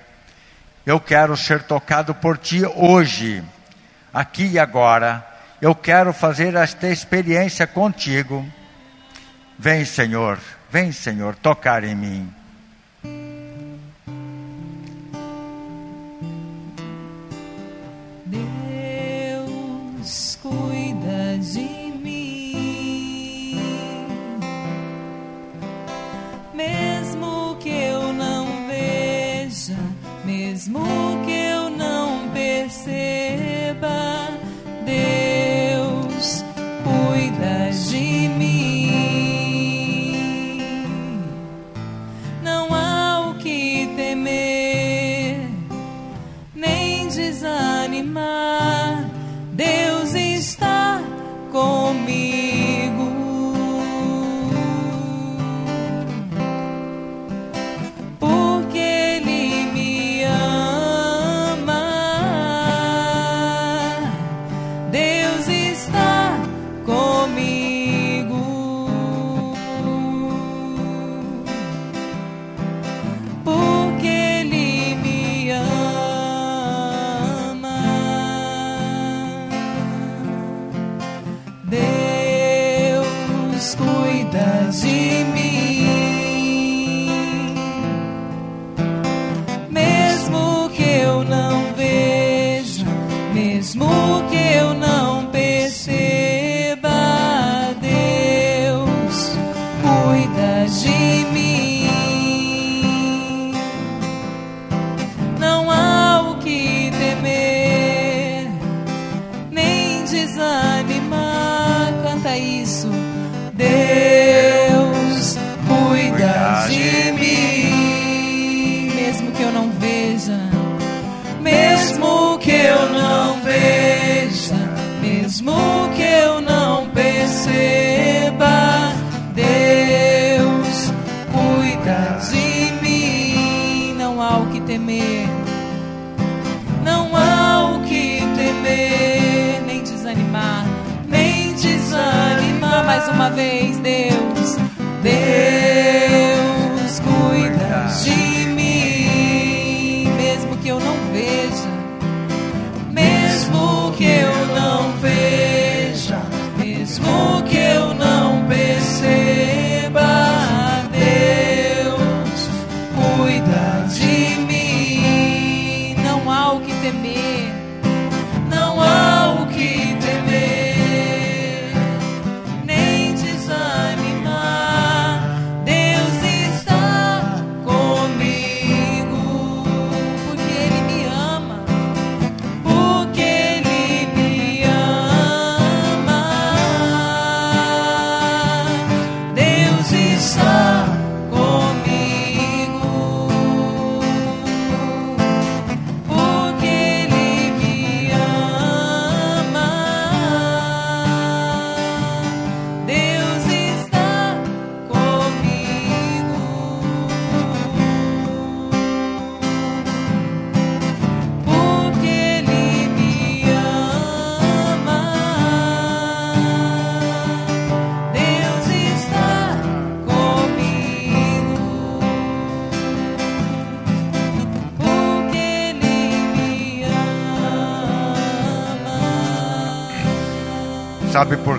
Eu 0.85 0.99
quero 0.99 1.35
ser 1.35 1.63
tocado 1.63 2.13
por 2.13 2.37
Ti 2.37 2.63
hoje, 2.75 3.43
aqui 4.13 4.45
e 4.47 4.59
agora. 4.59 5.34
Eu 5.65 5.73
quero 5.73 6.13
fazer 6.13 6.53
esta 6.53 6.87
experiência 6.89 7.65
contigo. 7.65 8.45
Vem, 9.57 9.83
Senhor, 9.83 10.37
vem, 10.69 10.91
Senhor, 10.91 11.33
tocar 11.33 11.83
em 11.83 11.95
mim. 11.95 12.31
Mesmo 84.65 85.04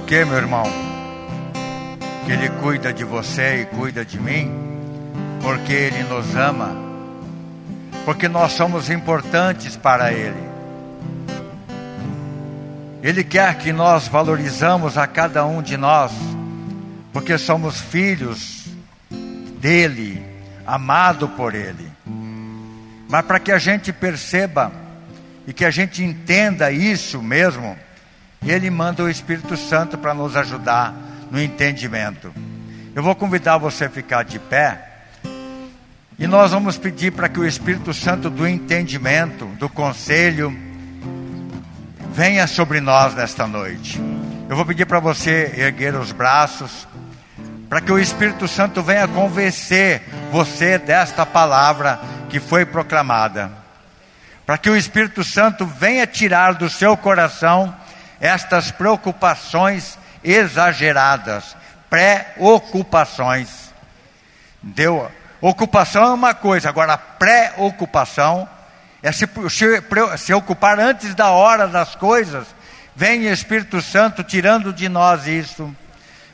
quê, 0.07 0.25
meu 0.25 0.37
irmão? 0.37 0.65
Que 2.25 2.33
Ele 2.33 2.49
cuida 2.61 2.93
de 2.93 3.03
você 3.03 3.63
e 3.63 3.67
cuida 3.77 4.05
de 4.05 4.21
mim? 4.21 4.53
Porque 5.43 5.73
Ele 5.73 6.05
nos 6.05 6.35
ama. 6.37 6.77
Porque 8.05 8.29
nós 8.29 8.53
somos 8.53 8.89
importantes 8.89 9.77
para 9.77 10.13
Ele. 10.13 10.47
Ele 13.03 13.25
quer 13.25 13.59
que 13.59 13.73
nós 13.73 14.07
valorizamos 14.07 14.97
a 14.97 15.09
cada 15.09 15.45
um 15.45 15.61
de 15.61 15.77
nós, 15.77 16.13
porque 17.13 17.37
somos 17.37 17.81
filhos 17.81 18.65
dele, 19.61 20.25
amado 20.65 21.29
por 21.31 21.53
Ele. 21.53 21.91
Mas 23.09 23.25
para 23.25 23.41
que 23.41 23.51
a 23.51 23.59
gente 23.59 23.93
perceba 23.93 24.71
e 25.49 25.53
que 25.53 25.65
a 25.65 25.71
gente 25.71 26.03
entenda 26.03 26.71
isso 26.71 27.21
mesmo, 27.21 27.77
Ele 28.51 28.71
manda 28.71 29.03
o 29.03 29.11
Espírito 29.11 29.57
Santo 29.57 29.99
para 29.99 30.15
nos 30.15 30.37
ajudar 30.37 30.95
no 31.31 31.41
entendimento. 31.41 32.33
Eu 32.95 33.03
vou 33.03 33.15
convidar 33.15 33.59
você 33.59 33.87
a 33.87 33.91
ficar 33.91 34.25
de 34.25 34.39
pé 34.39 34.87
e 36.19 36.27
nós 36.27 36.53
vamos 36.53 36.79
pedir 36.79 37.13
para 37.13 37.29
que 37.29 37.39
o 37.39 37.47
Espírito 37.47 37.93
Santo 37.93 38.31
do 38.31 38.49
entendimento, 38.49 39.45
do 39.59 39.69
conselho, 39.69 40.57
venha 42.15 42.47
sobre 42.47 42.81
nós 42.81 43.15
nesta 43.15 43.47
noite. 43.47 44.01
Eu 44.49 44.57
vou 44.57 44.65
pedir 44.65 44.87
para 44.87 44.99
você 44.99 45.53
erguer 45.55 45.95
os 45.95 46.13
braços, 46.13 46.89
para 47.69 47.83
que 47.83 47.93
o 47.93 47.99
Espírito 47.99 48.49
Santo 48.49 48.81
venha 48.81 49.07
convencer 49.07 50.03
você 50.33 50.79
desta 50.79 51.27
palavra 51.27 52.01
que 52.31 52.41
foi 52.41 52.65
proclamada. 52.65 53.51
Para 54.47 54.57
que 54.57 54.71
o 54.71 54.77
Espírito 54.77 55.23
Santo 55.23 55.67
venha 55.67 56.07
tirar 56.07 56.55
do 56.55 56.71
seu 56.71 56.97
coração 56.97 57.75
estas 58.21 58.71
preocupações 58.71 59.99
exageradas, 60.23 61.57
preocupações. 61.89 63.73
Deu? 64.63 65.11
Ocupação 65.41 66.05
é 66.05 66.13
uma 66.13 66.35
coisa, 66.35 66.69
agora 66.69 66.97
preocupação 66.97 68.49
é 69.03 69.13
se, 69.13 69.29
se, 69.51 69.83
se 70.19 70.35
ocupar 70.35 70.81
antes 70.81 71.15
da 71.15 71.31
hora 71.31 71.69
das 71.69 71.95
coisas. 71.95 72.47
Vem 72.95 73.27
Espírito 73.27 73.81
Santo 73.83 74.25
tirando 74.25 74.73
de 74.73 74.89
nós 74.89 75.27
isso. 75.27 75.75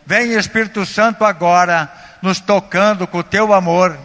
Vem 0.07 0.33
Espírito 0.33 0.87
Santo 0.87 1.25
agora 1.25 1.92
nos 2.23 2.40
tocando 2.40 3.07
com 3.07 3.18
o 3.18 3.25
teu 3.25 3.53
amor. 3.53 3.99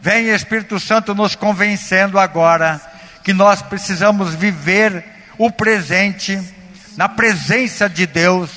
Vem 0.00 0.28
Espírito 0.28 0.80
Santo 0.80 1.14
nos 1.14 1.34
convencendo 1.34 2.18
agora 2.18 2.80
que 3.22 3.34
nós 3.34 3.60
precisamos 3.60 4.34
viver 4.34 5.04
o 5.36 5.50
presente 5.50 6.40
na 6.96 7.08
presença 7.08 7.88
de 7.88 8.06
Deus. 8.06 8.50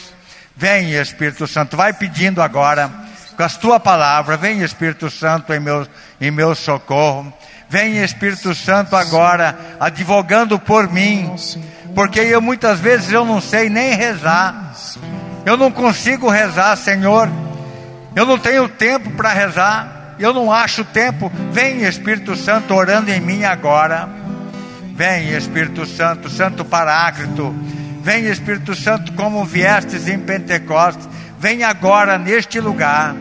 Vem 0.55 0.93
Espírito 0.93 1.47
Santo, 1.47 1.75
vai 1.75 1.93
pedindo 1.93 2.41
agora 2.41 2.91
com 3.35 3.43
a 3.43 3.49
tua 3.49 3.79
palavra. 3.79 4.37
Vem 4.37 4.61
Espírito 4.61 5.09
Santo 5.09 5.53
em 5.53 5.59
meu, 5.59 5.87
em 6.21 6.31
meu 6.31 6.53
socorro. 6.55 7.33
Vem 7.69 8.03
Espírito 8.03 8.53
Santo 8.53 8.95
agora 8.95 9.57
advogando 9.79 10.59
por 10.59 10.91
mim, 10.91 11.33
porque 11.95 12.19
eu 12.19 12.39
muitas 12.39 12.79
vezes 12.79 13.11
eu 13.11 13.25
não 13.25 13.41
sei 13.41 13.69
nem 13.69 13.95
rezar. 13.95 14.73
Eu 15.45 15.57
não 15.57 15.71
consigo 15.71 16.29
rezar, 16.29 16.75
Senhor. 16.75 17.29
Eu 18.15 18.25
não 18.25 18.37
tenho 18.37 18.69
tempo 18.69 19.09
para 19.11 19.33
rezar. 19.33 20.15
Eu 20.19 20.33
não 20.33 20.51
acho 20.51 20.85
tempo. 20.85 21.31
Vem 21.51 21.83
Espírito 21.83 22.35
Santo 22.35 22.73
orando 22.73 23.09
em 23.09 23.19
mim 23.19 23.43
agora. 23.43 24.07
Vem 24.95 25.31
Espírito 25.31 25.85
Santo, 25.87 26.29
Santo 26.29 26.63
Paráclito. 26.63 27.53
Vem 28.03 28.25
Espírito 28.25 28.75
Santo 28.75 29.13
como 29.13 29.45
viestes 29.45 30.09
em 30.09 30.19
Pentecostes. 30.19 31.07
Vem 31.39 31.63
agora 31.63 32.17
neste 32.17 32.59
lugar. 32.59 33.15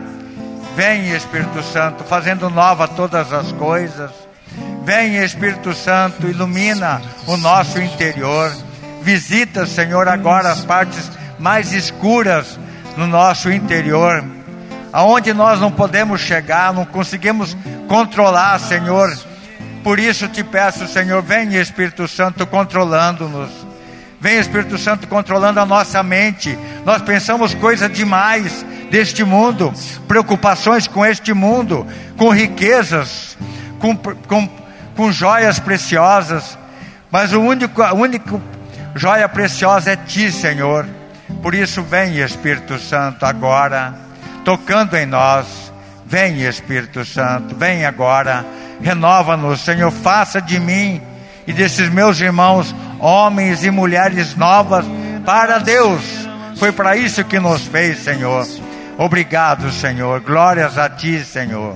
Vem 0.75 1.15
Espírito 1.15 1.63
Santo 1.63 2.03
fazendo 2.03 2.49
nova 2.49 2.85
todas 2.85 3.31
as 3.31 3.53
coisas. 3.53 4.11
Vem 4.83 5.23
Espírito 5.23 5.73
Santo, 5.73 6.27
ilumina 6.27 7.01
o 7.25 7.37
nosso 7.37 7.81
interior. 7.81 8.53
Visita, 9.01 9.65
Senhor, 9.65 10.09
agora 10.09 10.51
as 10.51 10.65
partes 10.65 11.09
mais 11.39 11.71
escuras 11.71 12.59
no 12.97 13.07
nosso 13.07 13.49
interior, 13.49 14.21
aonde 14.91 15.33
nós 15.33 15.61
não 15.61 15.71
podemos 15.71 16.19
chegar, 16.19 16.73
não 16.73 16.85
conseguimos 16.85 17.55
controlar, 17.87 18.59
Senhor. 18.59 19.17
Por 19.81 19.97
isso 19.97 20.27
te 20.27 20.43
peço, 20.43 20.85
Senhor, 20.87 21.21
vem 21.21 21.55
Espírito 21.55 22.05
Santo 22.05 22.45
controlando-nos. 22.45 23.72
Vem 24.23 24.39
Espírito 24.39 24.77
Santo 24.77 25.05
controlando 25.05 25.59
a 25.59 25.65
nossa 25.65 26.01
mente. 26.01 26.57
Nós 26.85 27.01
pensamos 27.01 27.53
coisa 27.53 27.89
demais 27.89 28.65
deste 28.89 29.21
mundo, 29.21 29.73
preocupações 30.07 30.87
com 30.87 31.05
este 31.05 31.33
mundo, 31.33 31.85
com 32.15 32.29
riquezas, 32.29 33.37
com, 33.79 33.93
com, 33.97 34.47
com 34.95 35.11
joias 35.11 35.59
preciosas. 35.59 36.57
Mas 37.11 37.33
o 37.33 37.41
único, 37.41 37.81
a 37.81 37.93
única 37.93 38.39
joia 38.95 39.27
preciosa 39.27 39.91
é 39.91 39.97
Ti, 39.97 40.31
Senhor. 40.31 40.87
Por 41.41 41.53
isso, 41.53 41.81
vem 41.81 42.17
Espírito 42.19 42.79
Santo 42.79 43.25
agora, 43.25 43.93
tocando 44.45 44.95
em 44.95 45.05
nós. 45.05 45.73
Vem 46.05 46.43
Espírito 46.43 47.03
Santo, 47.03 47.55
vem 47.57 47.83
agora, 47.83 48.45
renova-nos, 48.81 49.59
Senhor. 49.59 49.91
Faça 49.91 50.41
de 50.41 50.61
mim 50.61 51.01
e 51.45 51.51
desses 51.51 51.89
meus 51.89 52.21
irmãos 52.21 52.73
homens 53.03 53.65
e 53.65 53.69
mulheres 53.69 54.35
novas 54.35 54.85
para 55.25 55.59
Deus. 55.59 56.01
Foi 56.55 56.71
para 56.71 56.95
isso 56.95 57.23
que 57.25 57.37
nos 57.37 57.61
fez, 57.63 57.99
Senhor. 57.99 58.47
Obrigado, 58.97 59.69
Senhor. 59.71 60.21
Glórias 60.21 60.77
a 60.77 60.89
Ti, 60.89 61.23
Senhor. 61.25 61.75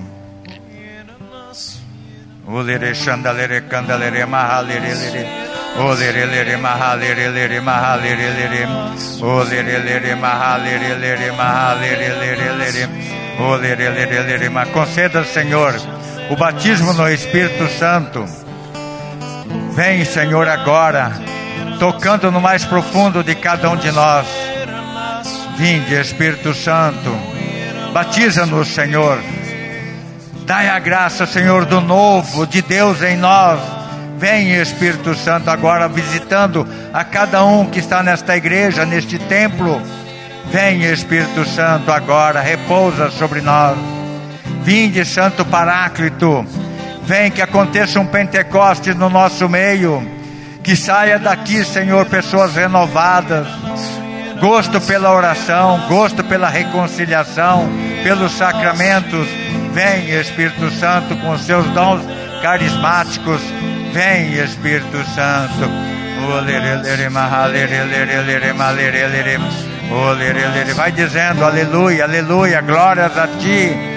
Conceda, 14.72 15.26
Senhor, 15.26 15.76
o 16.30 16.36
batismo 16.38 16.94
no 16.94 17.08
Espírito 17.10 17.68
Santo. 17.78 18.47
Vem, 19.72 20.04
Senhor, 20.06 20.48
agora, 20.48 21.12
tocando 21.80 22.32
no 22.32 22.42
mais 22.42 22.66
profundo 22.66 23.24
de 23.24 23.36
cada 23.36 23.70
um 23.70 23.76
de 23.76 23.92
nós. 23.92 24.26
Vinde, 25.58 25.96
Espírito 25.96 26.54
Santo. 26.54 27.16
Batiza-nos, 27.94 28.68
Senhor. 28.68 29.20
Dai 30.46 30.70
a 30.70 30.80
graça, 30.80 31.26
Senhor, 31.26 31.66
do 31.66 31.82
novo 31.82 32.48
de 32.48 32.62
Deus 32.62 33.02
em 33.02 33.18
nós. 33.18 33.60
Vem, 34.18 34.56
Espírito 34.56 35.14
Santo, 35.14 35.50
agora 35.50 35.88
visitando 35.88 36.68
a 36.94 37.04
cada 37.04 37.44
um 37.44 37.66
que 37.66 37.80
está 37.80 38.02
nesta 38.02 38.36
igreja, 38.36 38.86
neste 38.86 39.20
templo. 39.20 39.82
Vem, 40.52 40.84
Espírito 40.84 41.46
Santo, 41.46 41.92
agora, 41.92 42.40
repousa 42.40 43.12
sobre 43.12 43.42
nós. 43.42 43.78
Vinde, 44.64 45.06
Santo 45.06 45.46
Paráclito. 45.46 46.46
Vem 47.08 47.32
que 47.32 47.42
aconteça 47.42 48.02
um 48.02 48.06
Pentecostes 48.06 48.94
no 48.94 49.10
nosso 49.10 49.48
meio. 49.48 50.06
Que 50.62 50.76
saia 50.76 51.18
daqui, 51.18 51.64
Senhor, 51.64 52.06
pessoas 52.08 52.54
renovadas. 52.56 53.48
Gosto 54.42 54.82
pela 54.82 55.16
oração, 55.16 55.86
gosto 55.88 56.22
pela 56.22 56.50
reconciliação, 56.50 57.70
pelos 58.04 58.34
sacramentos. 58.34 59.26
Vem, 59.72 60.10
Espírito 60.20 60.70
Santo, 60.70 61.16
com 61.16 61.32
os 61.32 61.46
seus 61.46 61.66
dons 61.68 62.02
carismáticos. 62.42 63.40
Vem, 63.94 64.34
Espírito 64.34 65.02
Santo. 65.16 65.72
Vai 70.76 70.92
dizendo 70.92 71.46
aleluia, 71.46 72.04
aleluia, 72.04 72.60
glórias 72.60 73.18
a 73.18 73.28
ti. 73.28 73.97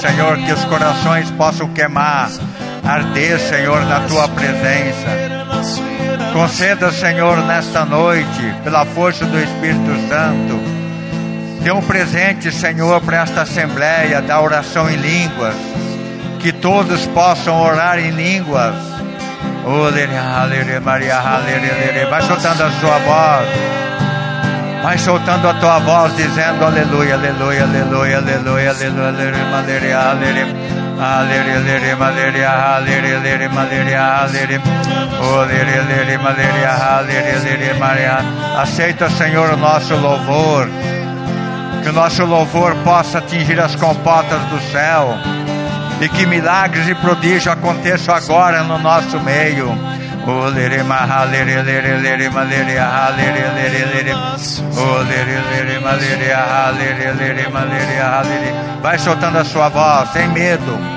Senhor, 0.00 0.36
que 0.38 0.52
os 0.52 0.64
corações 0.64 1.30
possam 1.30 1.68
queimar, 1.68 2.30
arder, 2.84 3.38
Senhor, 3.38 3.84
na 3.86 4.00
tua 4.00 4.28
presença. 4.28 5.23
Conceda, 6.34 6.90
Senhor, 6.90 7.38
nesta 7.46 7.84
noite, 7.84 8.54
pela 8.64 8.84
força 8.84 9.24
do 9.24 9.38
Espírito 9.38 10.08
Santo, 10.08 10.60
dê 11.62 11.70
um 11.70 11.80
presente, 11.80 12.50
Senhor, 12.50 13.00
para 13.02 13.18
esta 13.18 13.42
assembleia 13.42 14.20
da 14.20 14.40
oração 14.40 14.90
em 14.90 14.96
línguas. 14.96 15.54
que 16.40 16.52
todos 16.52 17.06
possam 17.06 17.58
orar 17.62 18.00
em 18.00 18.10
línguas. 18.10 18.74
Vai 22.10 22.22
soltando 22.22 22.64
a 22.64 22.70
sua 22.72 22.98
voz. 22.98 23.48
Vai 24.82 24.98
soltando 24.98 25.48
a 25.48 25.54
tua 25.54 25.78
voz, 25.78 26.16
dizendo 26.16 26.64
aleluia, 26.64 27.14
aleluia, 27.14 27.62
aleluia, 27.62 28.18
aleluia, 28.18 28.70
aleluia, 28.70 29.12
aleluia, 29.56 29.98
aleluia. 29.98 30.46
Aleluia, 31.00 31.56
aleluia, 31.94 32.50
aleluia, 32.50 33.20
aleluia, 33.60 34.02
aleluia. 34.02 35.03
Aceita, 38.60 39.08
Senhor, 39.10 39.50
o 39.50 39.56
nosso 39.56 39.94
louvor. 39.96 40.68
Que 41.82 41.88
o 41.88 41.92
nosso 41.92 42.24
louvor 42.24 42.74
possa 42.84 43.18
atingir 43.18 43.58
as 43.60 43.74
compotas 43.74 44.40
do 44.42 44.60
céu. 44.72 45.14
E 46.00 46.08
que 46.08 46.26
milagres 46.26 46.88
e 46.88 46.94
prodígios 46.94 47.48
aconteçam 47.48 48.14
agora 48.14 48.62
no 48.62 48.78
nosso 48.78 49.18
meio. 49.20 49.68
Vai 58.82 58.98
soltando 58.98 59.38
a 59.38 59.44
sua 59.44 59.68
voz, 59.68 60.10
sem 60.12 60.28
medo. 60.28 60.93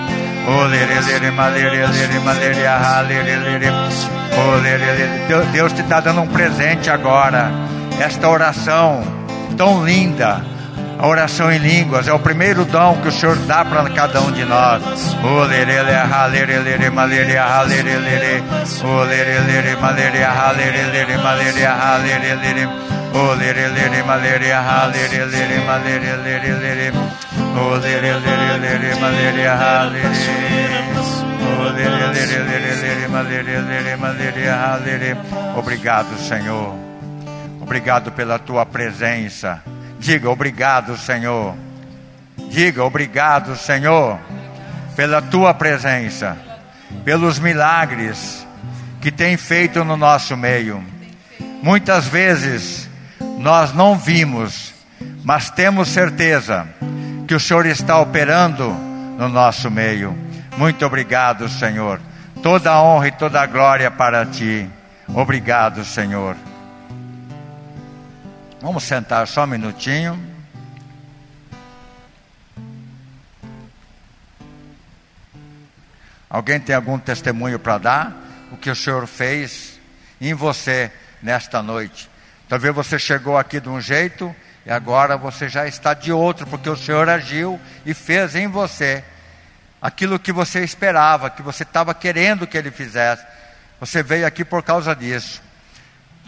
Deus 5.52 5.74
te 5.74 5.82
está 5.82 6.00
dando 6.00 6.22
um 6.22 6.28
presente 6.28 6.90
agora. 6.90 7.52
Esta 8.00 8.30
oração 8.30 9.04
tão 9.58 9.84
linda 9.84 10.42
a 11.00 11.06
oração 11.06 11.52
em 11.52 11.60
línguas 11.60 12.08
é 12.08 12.14
o 12.14 12.18
primeiro 12.18 12.66
dom 12.66 12.98
que 13.02 13.10
o 13.10 13.12
Senhor 13.12 13.36
dá 13.46 13.64
para 13.64 13.88
cada 13.92 14.20
um 14.20 14.32
de 14.32 14.44
nós. 14.44 14.82
Obrigado, 35.56 36.18
Senhor. 36.18 36.76
Obrigado 37.62 38.12
pela 38.12 38.38
tua 38.40 38.66
presença. 38.66 39.62
Diga 40.00 40.30
obrigado, 40.30 40.96
Senhor. 40.98 41.56
Diga 42.50 42.84
obrigado, 42.84 43.56
Senhor, 43.58 44.20
pela 44.96 45.22
tua 45.22 45.54
presença, 45.54 46.38
pelos 47.04 47.40
milagres 47.40 48.48
que 49.02 49.12
tem 49.12 49.36
feito 49.36 49.84
no 49.84 49.98
nosso 49.98 50.38
meio. 50.38 50.84
Muitas 51.62 52.08
vezes 52.08 52.87
nós 53.38 53.72
não 53.74 53.96
vimos, 53.96 54.74
mas 55.24 55.50
temos 55.50 55.90
certeza 55.90 56.68
que 57.28 57.36
o 57.36 57.40
Senhor 57.40 57.66
está 57.68 58.00
operando 58.00 58.68
no 59.18 59.30
nosso 59.30 59.70
meio. 59.70 60.18
Muito 60.58 60.84
obrigado, 60.86 61.48
Senhor. 61.48 62.02
Toda 62.42 62.72
a 62.72 62.82
honra 62.82 63.10
e 63.10 63.12
toda 63.12 63.40
a 63.40 63.46
glória 63.46 63.92
para 63.92 64.26
ti. 64.26 64.68
Obrigado, 65.08 65.86
Senhor. 65.86 66.36
Vamos 68.60 68.84
sentar 68.84 69.28
só 69.28 69.44
um 69.44 69.48
minutinho. 69.48 70.20
Alguém 76.30 76.60
tem 76.60 76.76
algum 76.76 76.98
testemunho 76.98 77.60
para 77.60 77.78
dar? 77.78 78.14
O 78.52 78.58
que 78.58 78.70
o 78.70 78.76
Senhor 78.76 79.06
fez 79.06 79.80
em 80.20 80.34
você 80.34 80.92
nesta 81.22 81.62
noite? 81.62 82.10
Talvez 82.50 82.74
você 82.74 82.98
chegou 82.98 83.38
aqui 83.38 83.60
de 83.60 83.68
um 83.68 83.82
jeito 83.82 84.34
e 84.66 84.72
agora 84.72 85.18
você 85.18 85.50
já 85.50 85.68
está 85.68 85.94
de 85.94 86.12
outro, 86.12 86.48
porque 86.48 86.70
o 86.70 86.78
Senhor 86.78 87.10
agiu 87.10 87.60
e 87.86 87.94
fez 87.94 88.36
em 88.36 88.48
você 88.48 89.04
aquilo 89.82 90.20
que 90.20 90.32
você 90.32 90.64
esperava, 90.64 91.30
que 91.30 91.42
você 91.42 91.64
estava 91.64 91.94
querendo 91.94 92.48
que 92.48 92.58
Ele 92.58 92.72
fizesse. 92.72 93.26
Você 93.80 94.02
veio 94.02 94.26
aqui 94.26 94.44
por 94.44 94.64
causa 94.64 94.96
disso. 94.96 95.42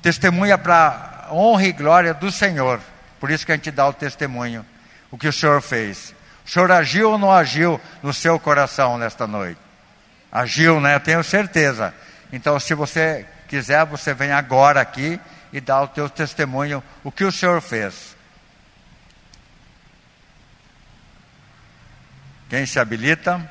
Testemunha 0.02 0.58
para 0.58 1.28
honra 1.32 1.66
e 1.66 1.72
glória 1.72 2.14
do 2.14 2.32
Senhor. 2.32 2.80
Por 3.20 3.32
isso 3.32 3.46
que 3.46 3.52
a 3.52 3.56
gente 3.56 3.72
dá 3.72 3.88
o 3.88 3.94
testemunho, 3.94 4.66
o 5.12 5.18
que 5.18 5.28
o 5.28 5.34
Senhor 5.34 5.62
fez. 5.62 6.14
O 6.46 6.50
Senhor 6.50 6.72
agiu 6.72 7.12
ou 7.12 7.18
não 7.18 7.32
agiu 7.32 7.80
no 8.02 8.14
seu 8.14 8.40
coração 8.40 8.98
nesta 8.98 9.26
noite? 9.26 9.60
Agiu, 10.32 10.80
né? 10.80 10.98
Tenho 11.00 11.24
certeza. 11.24 11.94
Então, 12.32 12.60
se 12.60 12.74
você 12.74 13.26
quiser, 13.48 13.86
você 13.86 14.14
vem 14.14 14.32
agora 14.32 14.80
aqui 14.80 15.20
e 15.52 15.60
dá 15.60 15.82
o 15.82 15.88
teu 15.88 16.10
testemunho, 16.10 16.84
o 17.04 17.12
que 17.12 17.24
o 17.24 17.32
Senhor 17.32 17.62
fez. 17.62 18.16
Quem 22.50 22.66
se 22.66 22.80
habilita? 22.80 23.50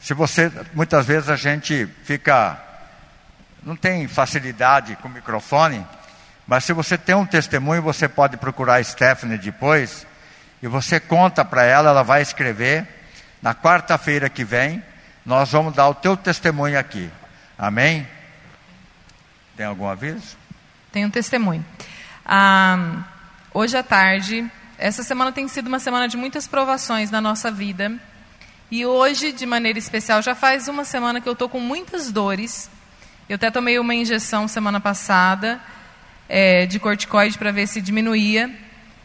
Se 0.00 0.12
você, 0.12 0.52
muitas 0.74 1.06
vezes 1.06 1.30
a 1.30 1.36
gente 1.36 1.86
fica, 2.04 2.58
não 3.62 3.74
tem 3.74 4.06
facilidade 4.06 4.96
com 4.96 5.08
o 5.08 5.10
microfone, 5.10 5.86
mas 6.46 6.64
se 6.64 6.74
você 6.74 6.98
tem 6.98 7.14
um 7.14 7.24
testemunho, 7.24 7.80
você 7.80 8.06
pode 8.06 8.36
procurar 8.36 8.76
a 8.76 8.84
Stephanie 8.84 9.38
depois 9.38 10.06
e 10.62 10.68
você 10.68 11.00
conta 11.00 11.44
para 11.44 11.64
ela, 11.64 11.90
ela 11.90 12.02
vai 12.02 12.20
escrever. 12.20 12.86
Na 13.40 13.54
quarta-feira 13.54 14.28
que 14.30 14.44
vem, 14.44 14.82
nós 15.24 15.50
vamos 15.52 15.74
dar 15.74 15.88
o 15.88 15.94
teu 15.94 16.16
testemunho 16.16 16.78
aqui. 16.78 17.10
Amém? 17.56 18.06
Tem 19.56 19.64
algum 19.64 19.88
aviso? 19.88 20.36
Tem 20.92 21.04
um 21.04 21.10
testemunho. 21.10 21.64
Ah, 22.26 23.04
hoje 23.52 23.76
à 23.76 23.82
tarde, 23.82 24.50
essa 24.76 25.02
semana 25.02 25.32
tem 25.32 25.48
sido 25.48 25.68
uma 25.68 25.78
semana 25.78 26.08
de 26.08 26.16
muitas 26.16 26.46
provações 26.46 27.10
na 27.10 27.20
nossa 27.20 27.50
vida. 27.50 27.92
E 28.70 28.84
hoje, 28.84 29.32
de 29.32 29.46
maneira 29.46 29.78
especial, 29.78 30.20
já 30.20 30.34
faz 30.34 30.68
uma 30.68 30.84
semana 30.84 31.20
que 31.20 31.28
eu 31.28 31.32
estou 31.32 31.48
com 31.48 31.60
muitas 31.60 32.10
dores. 32.10 32.70
Eu 33.28 33.36
até 33.36 33.50
tomei 33.50 33.78
uma 33.78 33.94
injeção 33.94 34.46
semana 34.46 34.80
passada 34.80 35.60
é, 36.28 36.66
de 36.66 36.78
corticoide 36.78 37.38
para 37.38 37.50
ver 37.50 37.66
se 37.66 37.80
diminuía. 37.80 38.50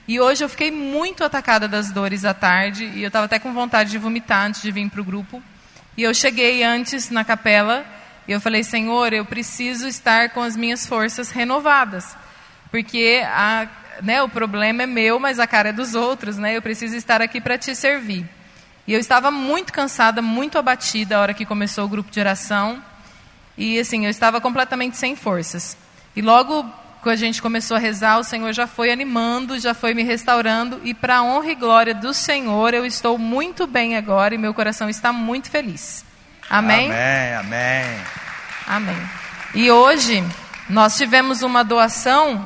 E 0.08 0.20
hoje 0.20 0.44
eu 0.44 0.50
fiquei 0.50 0.72
muito 0.72 1.24
atacada 1.24 1.68
das 1.68 1.92
dores 1.92 2.26
à 2.26 2.34
tarde 2.34 2.86
e 2.86 3.04
eu 3.04 3.08
estava 3.08 3.26
até 3.26 3.38
com 3.38 3.54
vontade 3.54 3.92
de 3.92 3.98
vomitar 3.98 4.48
antes 4.48 4.62
de 4.62 4.72
vir 4.72 4.90
para 4.90 5.02
o 5.02 5.04
grupo. 5.04 5.42
E 6.00 6.04
eu 6.04 6.14
cheguei 6.14 6.64
antes 6.64 7.10
na 7.10 7.26
capela 7.26 7.86
e 8.26 8.32
eu 8.32 8.40
falei, 8.40 8.64
Senhor, 8.64 9.12
eu 9.12 9.26
preciso 9.26 9.86
estar 9.86 10.30
com 10.30 10.42
as 10.42 10.56
minhas 10.56 10.88
forças 10.88 11.30
renovadas, 11.30 12.16
porque 12.72 13.22
a, 13.26 13.68
né, 14.02 14.24
o 14.24 14.30
problema 14.30 14.84
é 14.84 14.86
meu, 14.86 15.20
mas 15.20 15.40
a 15.40 15.46
cara 15.46 15.70
é 15.70 15.74
dos 15.74 15.96
outros, 15.96 16.38
né? 16.38 16.56
Eu 16.56 16.62
preciso 16.62 16.96
estar 16.96 17.22
aqui 17.22 17.42
para 17.42 17.58
te 17.58 17.76
servir. 17.76 18.26
E 18.88 18.94
eu 18.94 19.00
estava 19.02 19.30
muito 19.30 19.74
cansada, 19.74 20.22
muito 20.22 20.58
abatida 20.58 21.18
a 21.18 21.20
hora 21.20 21.34
que 21.34 21.46
começou 21.46 21.84
o 21.84 21.90
grupo 21.90 22.10
de 22.10 22.22
oração. 22.22 22.82
E 23.58 23.78
assim, 23.78 24.06
eu 24.06 24.10
estava 24.10 24.40
completamente 24.40 24.96
sem 24.96 25.18
forças. 25.18 25.76
E 26.16 26.22
logo 26.22 26.66
que 27.02 27.10
a 27.10 27.16
gente 27.16 27.42
começou 27.42 27.78
a 27.78 27.80
rezar, 27.80 28.20
o 28.20 28.24
Senhor 28.24 28.52
já 28.54 28.68
foi 28.68 28.92
animando, 28.92 29.60
já 29.60 29.74
foi 29.74 29.94
me 29.94 30.04
restaurando. 30.04 30.82
E 30.84 30.94
para 30.94 31.18
a 31.18 31.24
honra 31.24 31.52
e 31.52 31.56
glória 31.56 31.96
do 31.96 32.14
Senhor, 32.14 32.74
eu 32.74 32.86
estou 32.86 33.18
muito 33.18 33.66
bem 33.66 33.96
agora 33.96 34.36
e 34.36 34.38
meu 34.38 34.54
coração 34.54 34.90
está 34.90 35.14
muito 35.14 35.50
feliz. 35.50 36.06
Amém? 36.50 36.92
Amém, 36.92 37.36
amém. 37.36 38.02
Amém. 38.68 39.10
E 39.54 39.72
hoje, 39.72 40.24
nós 40.70 40.98
tivemos 40.98 41.42
uma 41.42 41.64
doação 41.64 42.46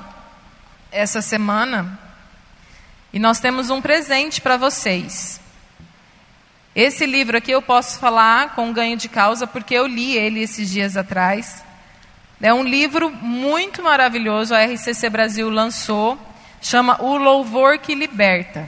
essa 0.92 1.22
semana. 1.22 2.00
E 3.12 3.20
nós 3.20 3.40
temos 3.40 3.70
um 3.70 3.82
presente 3.82 4.42
para 4.42 4.58
vocês. 4.58 5.40
Esse 6.76 7.06
livro 7.06 7.38
aqui 7.38 7.52
eu 7.52 7.62
posso 7.62 8.00
falar 8.00 8.56
com 8.56 8.74
ganho 8.74 8.98
de 8.98 9.08
causa 9.08 9.46
porque 9.46 9.76
eu 9.76 9.86
li 9.86 10.18
ele 10.18 10.42
esses 10.42 10.70
dias 10.70 10.98
atrás. 10.98 11.63
É 12.44 12.54
um 12.54 12.62
livro 12.62 13.10
muito 13.10 13.82
maravilhoso, 13.82 14.54
a 14.54 14.66
RCC 14.66 15.10
Brasil 15.10 15.50
lançou, 15.50 16.20
chama 16.62 17.02
O 17.02 17.16
Louvor 17.16 17.80
que 17.80 17.96
Liberta. 17.96 18.68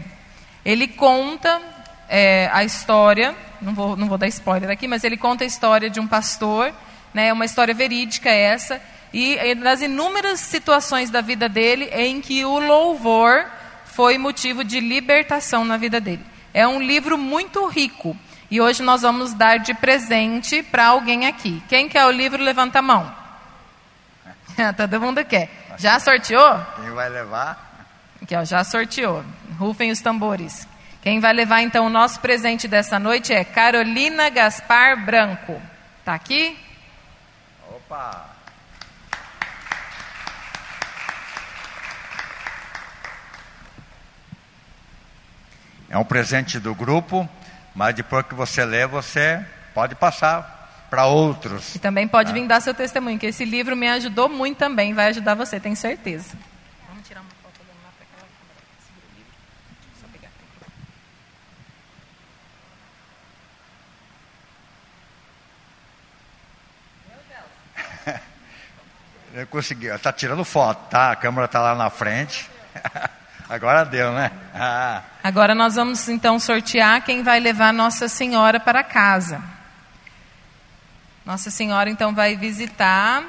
Ele 0.63 0.87
conta 0.87 1.61
é, 2.07 2.49
a 2.53 2.63
história, 2.63 3.35
não 3.61 3.73
vou, 3.73 3.97
não 3.97 4.07
vou 4.07 4.17
dar 4.17 4.29
spoiler 4.29 4.69
aqui, 4.69 4.87
mas 4.87 5.03
ele 5.03 5.17
conta 5.17 5.43
a 5.43 5.47
história 5.47 5.89
de 5.89 5.99
um 5.99 6.07
pastor, 6.07 6.73
né, 7.13 7.33
uma 7.33 7.43
história 7.43 7.73
verídica 7.73 8.29
essa, 8.29 8.81
e 9.13 9.53
das 9.55 9.81
inúmeras 9.81 10.39
situações 10.39 11.09
da 11.09 11.19
vida 11.19 11.49
dele 11.49 11.89
em 11.91 12.21
que 12.21 12.45
o 12.45 12.57
louvor 12.57 13.45
foi 13.83 14.17
motivo 14.17 14.63
de 14.63 14.79
libertação 14.79 15.65
na 15.65 15.75
vida 15.75 15.99
dele. 15.99 16.23
É 16.53 16.65
um 16.65 16.81
livro 16.81 17.17
muito 17.17 17.67
rico. 17.67 18.15
E 18.49 18.61
hoje 18.61 18.81
nós 18.81 19.01
vamos 19.01 19.33
dar 19.33 19.57
de 19.57 19.73
presente 19.73 20.63
para 20.63 20.87
alguém 20.87 21.27
aqui. 21.27 21.61
Quem 21.67 21.89
quer 21.89 22.05
o 22.05 22.11
livro, 22.11 22.41
levanta 22.41 22.79
a 22.79 22.81
mão. 22.81 23.24
Todo 24.77 25.01
mundo 25.01 25.23
quer. 25.25 25.49
Já 25.77 25.99
sorteou? 25.99 26.59
Quem 26.75 26.91
vai 26.91 27.09
levar? 27.09 27.87
Aqui, 28.21 28.35
ó, 28.35 28.43
já 28.43 28.63
sorteou. 28.63 29.23
Rufem 29.57 29.91
os 29.91 30.01
tambores. 30.01 30.67
Quem 31.01 31.19
vai 31.19 31.33
levar 31.33 31.61
então 31.61 31.85
o 31.85 31.89
nosso 31.89 32.19
presente 32.19 32.67
dessa 32.67 32.97
noite 32.97 33.31
é 33.33 33.43
Carolina 33.43 34.29
Gaspar 34.29 35.05
Branco. 35.05 35.61
Tá 36.03 36.15
aqui? 36.15 36.57
Opa! 37.69 38.25
É 45.89 45.97
um 45.97 46.03
presente 46.03 46.59
do 46.59 46.73
grupo, 46.73 47.29
mas 47.75 47.93
depois 47.93 48.25
que 48.25 48.33
você 48.33 48.65
lê, 48.65 48.87
você 48.87 49.45
pode 49.73 49.93
passar 49.95 50.54
para 50.89 51.05
outros. 51.05 51.75
E 51.75 51.79
também 51.79 52.07
pode 52.07 52.31
vir 52.31 52.47
dar 52.47 52.61
seu 52.61 52.73
testemunho, 52.73 53.19
que 53.19 53.25
esse 53.25 53.45
livro 53.45 53.75
me 53.75 53.87
ajudou 53.87 54.29
muito 54.29 54.57
também, 54.57 54.93
vai 54.93 55.07
ajudar 55.07 55.35
você, 55.35 55.59
tenho 55.59 55.75
certeza. 55.75 56.37
Vamos 56.87 57.07
tirar 57.07 57.21
uma 57.21 57.29
foto 57.41 57.59
olhando 57.59 57.83
lá 57.83 57.89
para 57.97 58.05
aquela 58.05 58.27
câmera. 58.39 58.59
Segura 58.87 59.07
o 59.11 59.15
livro. 59.17 59.33
Só 59.99 60.07
pegar 60.13 60.29
aqui. 68.13 68.21
Eu 69.41 69.47
consegui, 69.47 69.87
está 69.87 70.13
tirando 70.13 70.45
foto, 70.45 70.89
tá? 70.89 71.11
A 71.11 71.15
câmera 71.15 71.45
está 71.45 71.59
lá 71.59 71.75
na 71.75 71.89
frente. 71.89 72.49
Agora 73.47 73.85
deu, 73.85 74.11
né? 74.11 74.31
Ah. 74.53 75.03
Agora 75.23 75.53
nós 75.53 75.75
vamos 75.75 76.09
então 76.09 76.39
sortear 76.39 77.03
quem 77.03 77.21
vai 77.21 77.39
levar 77.39 77.71
Nossa 77.71 78.07
Senhora 78.07 78.59
para 78.59 78.83
casa. 78.83 79.54
Nossa 81.25 81.49
Senhora 81.49 81.89
então 81.89 82.13
vai 82.13 82.35
visitar 82.35 83.23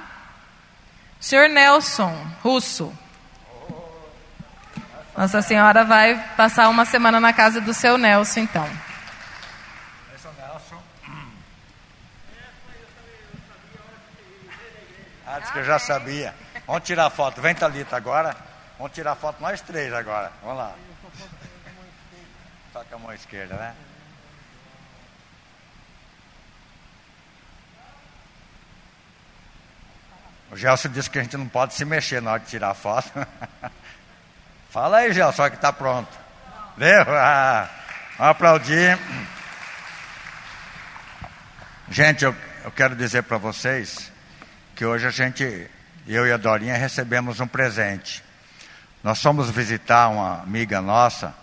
o 1.19 1.25
senhor 1.25 1.49
Nelson 1.49 2.15
Russo. 2.43 2.93
Nossa 5.17 5.41
Senhora 5.41 5.83
vai 5.83 6.15
passar 6.37 6.69
uma 6.69 6.85
semana 6.85 7.19
na 7.19 7.33
casa 7.33 7.59
do 7.59 7.73
seu 7.73 7.97
Nelson 7.97 8.41
então. 8.41 8.69
Ah, 15.27 15.41
disse 15.41 15.53
que 15.53 15.59
eu 15.59 15.65
já 15.65 15.79
sabia. 15.79 16.35
Vamos 16.67 16.85
tirar 16.85 17.09
foto. 17.11 17.41
Vem, 17.41 17.55
Thalita, 17.55 17.97
agora. 17.97 18.37
Vamos 18.79 18.93
tirar 18.93 19.17
foto 19.17 19.41
nós 19.41 19.61
três 19.63 19.93
agora. 19.93 20.31
Vamos 20.43 20.59
lá. 20.59 20.75
Com 22.73 22.95
a 22.95 22.99
mão 22.99 23.13
esquerda, 23.13 23.55
né? 23.55 23.75
O 30.57 30.59
Gelson 30.59 30.89
disse 30.89 31.11
que 31.11 31.19
a 31.19 31.23
gente 31.23 31.37
não 31.37 31.47
pode 31.47 31.75
se 31.75 31.85
mexer 31.85 32.23
na 32.23 32.31
hora 32.31 32.41
de 32.41 32.47
tirar 32.47 32.73
foto. 32.73 33.11
Fala 34.73 34.97
aí, 34.97 35.13
Gelson, 35.13 35.37
só 35.37 35.51
que 35.51 35.57
está 35.57 35.71
pronto. 35.71 36.09
Deu? 36.79 37.05
Ah, 37.11 37.69
vamos 38.17 38.31
aplaudir. 38.31 38.99
Gente, 41.91 42.25
eu, 42.25 42.35
eu 42.65 42.71
quero 42.71 42.97
dizer 42.97 43.25
para 43.25 43.37
vocês 43.37 44.11
que 44.75 44.83
hoje 44.83 45.07
a 45.07 45.11
gente, 45.11 45.71
eu 46.07 46.27
e 46.27 46.33
a 46.33 46.39
Dorinha, 46.39 46.75
recebemos 46.75 47.39
um 47.39 47.47
presente. 47.47 48.25
Nós 49.05 49.21
fomos 49.21 49.51
visitar 49.51 50.09
uma 50.09 50.41
amiga 50.41 50.81
nossa. 50.81 51.35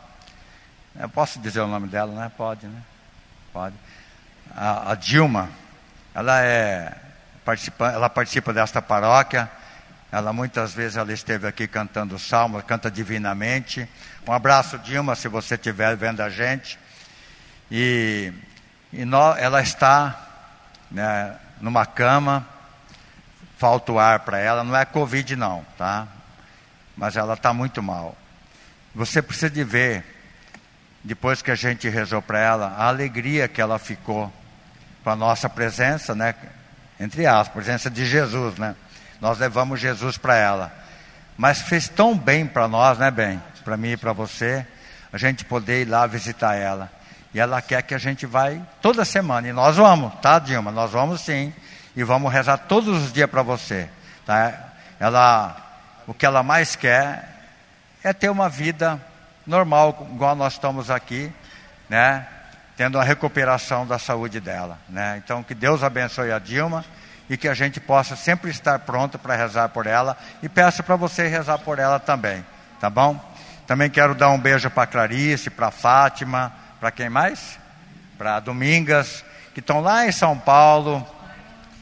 Eu 1.00 1.08
posso 1.08 1.38
dizer 1.38 1.62
o 1.62 1.68
nome 1.68 1.88
dela, 1.88 2.12
né? 2.20 2.32
Pode, 2.36 2.66
né? 2.66 2.82
Pode. 3.54 3.76
A, 4.56 4.94
a 4.94 4.96
Dilma. 4.96 5.52
Ela 6.16 6.42
é 6.42 6.96
participa, 7.44 7.92
ela 7.92 8.10
participa 8.10 8.54
desta 8.54 8.82
paróquia. 8.82 9.50
Ela 10.12 10.32
muitas 10.32 10.74
vezes 10.74 10.96
ela 10.96 11.12
esteve 11.12 11.48
aqui 11.48 11.68
cantando 11.68 12.20
salmos, 12.20 12.64
canta 12.64 12.90
divinamente. 12.90 13.90
Um 14.28 14.32
abraço, 14.32 14.78
Dilma, 14.80 15.16
se 15.16 15.28
você 15.28 15.56
estiver 15.56 15.96
vendo 15.96 16.22
a 16.22 16.30
gente. 16.30 16.78
E, 17.72 18.32
e 18.92 19.06
no, 19.06 19.36
ela 19.36 19.62
está 19.62 20.28
né, 20.92 21.36
numa 21.60 21.86
cama, 21.86 22.48
falta 23.58 23.92
o 23.92 24.00
ar 24.00 24.20
para 24.20 24.38
ela. 24.38 24.64
Não 24.64 24.76
é 24.78 24.86
Covid, 24.86 25.36
não, 25.36 25.66
tá? 25.78 26.08
Mas 26.96 27.16
ela 27.18 27.34
está 27.34 27.52
muito 27.52 27.82
mal. 27.82 28.16
Você 28.94 29.20
precisa 29.20 29.50
de 29.50 29.64
ver, 29.64 30.06
depois 31.04 31.42
que 31.42 31.50
a 31.50 31.56
gente 31.56 31.90
rezou 31.90 32.22
para 32.22 32.38
ela, 32.38 32.68
a 32.78 32.88
alegria 32.88 33.48
que 33.48 33.60
ela 33.60 33.80
ficou 33.80 34.32
com 35.04 35.10
a 35.10 35.16
nossa 35.16 35.50
presença, 35.50 36.14
né? 36.14 36.36
Entre 37.00 37.26
aspas, 37.26 37.54
presença 37.54 37.90
de 37.90 38.06
Jesus, 38.06 38.58
né? 38.58 38.76
Nós 39.20 39.40
levamos 39.40 39.80
Jesus 39.80 40.18
para 40.18 40.36
ela. 40.36 40.72
Mas 41.38 41.62
fez 41.62 41.88
tão 41.90 42.18
bem 42.18 42.46
para 42.46 42.68
nós, 42.68 42.98
né, 42.98 43.10
bem? 43.10 43.42
Para 43.64 43.78
mim 43.78 43.92
e 43.92 43.98
para 43.98 44.14
você, 44.14 44.66
a 45.12 45.18
gente 45.18 45.46
poder 45.46 45.82
ir 45.82 45.86
lá 45.86 46.06
visitar 46.06 46.56
ela. 46.56 46.92
E 47.34 47.40
ela 47.40 47.62
quer 47.62 47.82
que 47.82 47.96
a 47.96 47.98
gente 47.98 48.26
vai 48.26 48.62
toda 48.82 49.04
semana. 49.04 49.48
E 49.48 49.54
nós 49.54 49.78
vamos, 49.78 50.14
tá, 50.22 50.38
Dilma? 50.38 50.72
Nós 50.72 50.92
vamos 50.92 51.22
sim. 51.22 51.54
E 51.96 52.04
vamos 52.04 52.32
rezar 52.32 52.58
todos 52.58 53.04
os 53.04 53.14
dias 53.14 53.30
para 53.30 53.42
você. 53.42 53.90
Tá? 54.26 54.72
Ela, 55.00 55.56
o 56.06 56.14
que 56.14 56.26
ela 56.26 56.44
mais 56.44 56.76
quer 56.76 57.30
é 58.04 58.14
ter 58.14 58.30
uma 58.30 58.50
vida 58.50 59.02
normal, 59.48 60.08
igual 60.12 60.36
nós 60.36 60.54
estamos 60.54 60.92
aqui, 60.92 61.32
né? 61.90 62.28
Tendo 62.76 63.00
a 63.00 63.04
recuperação 63.04 63.86
da 63.86 64.00
saúde 64.00 64.40
dela, 64.40 64.80
né? 64.90 65.22
Então 65.24 65.44
que 65.44 65.54
Deus 65.54 65.84
abençoe 65.84 66.32
a 66.32 66.40
Dilma 66.40 66.84
e 67.30 67.38
que 67.38 67.48
a 67.48 67.54
gente 67.54 67.80
possa 67.80 68.16
sempre 68.16 68.50
estar 68.52 68.80
pronto 68.80 69.18
para 69.20 69.36
rezar 69.36 69.70
por 69.70 69.86
ela 69.86 70.18
e 70.42 70.50
peço 70.50 70.84
para 70.84 70.96
você 70.96 71.28
rezar 71.28 71.60
por 71.60 71.80
ela 71.80 72.00
também, 72.00 72.44
tá 72.80 72.90
bom? 72.90 73.20
Também 73.66 73.90
quero 73.90 74.14
dar 74.14 74.30
um 74.30 74.40
beijo 74.40 74.70
para 74.70 74.88
Clarice, 74.88 75.50
para 75.50 75.72
Fátima, 75.72 76.52
para 76.80 76.92
quem 76.92 77.10
mais? 77.10 77.58
Para 78.18 78.40
Domingas, 78.40 79.24
que 79.54 79.60
estão 79.60 79.80
lá 79.80 80.06
em 80.06 80.12
São 80.12 80.38
Paulo, 80.38 81.06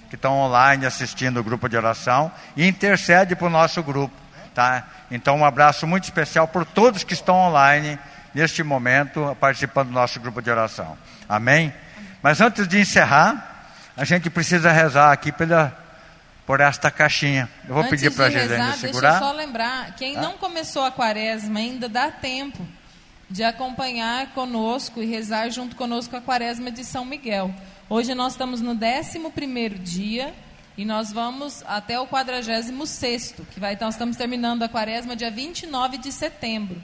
que 0.09 0.15
estão 0.15 0.33
online 0.33 0.85
assistindo 0.85 1.39
o 1.39 1.43
grupo 1.43 1.67
de 1.67 1.77
oração 1.77 2.31
e 2.55 2.67
intercede 2.67 3.35
para 3.35 3.47
o 3.47 3.49
nosso 3.49 3.81
grupo, 3.81 4.13
tá? 4.53 4.83
Então 5.09 5.37
um 5.37 5.45
abraço 5.45 5.87
muito 5.87 6.03
especial 6.03 6.47
por 6.47 6.65
todos 6.65 7.03
que 7.03 7.13
estão 7.13 7.35
online 7.35 7.97
neste 8.33 8.63
momento 8.63 9.35
participando 9.39 9.87
do 9.87 9.93
nosso 9.93 10.19
grupo 10.19 10.41
de 10.41 10.49
oração. 10.49 10.97
Amém? 11.27 11.73
Mas 12.21 12.39
antes 12.41 12.67
de 12.67 12.79
encerrar, 12.79 13.73
a 13.95 14.05
gente 14.05 14.29
precisa 14.29 14.71
rezar 14.71 15.11
aqui 15.11 15.31
pela, 15.31 15.75
por 16.45 16.59
esta 16.59 16.91
caixinha. 16.91 17.49
Eu 17.67 17.73
vou 17.73 17.83
Antes 17.83 18.01
pedir 18.01 18.15
para 18.15 18.25
a 18.25 18.29
Gisele 18.29 18.73
segurar. 18.73 19.11
Deixa 19.11 19.25
eu 19.25 19.29
só 19.29 19.31
lembrar, 19.33 19.95
quem 19.95 20.15
não 20.15 20.33
começou 20.33 20.83
a 20.83 20.91
quaresma 20.91 21.59
ainda 21.59 21.89
dá 21.89 22.11
tempo 22.11 22.65
de 23.29 23.43
acompanhar 23.43 24.27
conosco 24.33 25.01
e 25.01 25.05
rezar 25.05 25.49
junto 25.49 25.75
conosco 25.75 26.15
a 26.15 26.21
quaresma 26.21 26.69
de 26.69 26.83
São 26.83 27.05
Miguel. 27.05 27.53
Hoje 27.89 28.13
nós 28.13 28.33
estamos 28.33 28.61
no 28.61 28.75
11º 28.75 29.77
dia 29.79 30.33
e 30.77 30.85
nós 30.85 31.11
vamos 31.11 31.63
até 31.67 31.99
o 31.99 32.07
46º, 32.07 33.45
que 33.51 33.59
vai, 33.59 33.73
então 33.73 33.87
nós 33.87 33.95
estamos 33.95 34.17
terminando 34.17 34.63
a 34.63 34.69
quaresma 34.69 35.15
dia 35.15 35.31
29 35.31 35.97
de 35.97 36.11
setembro. 36.11 36.81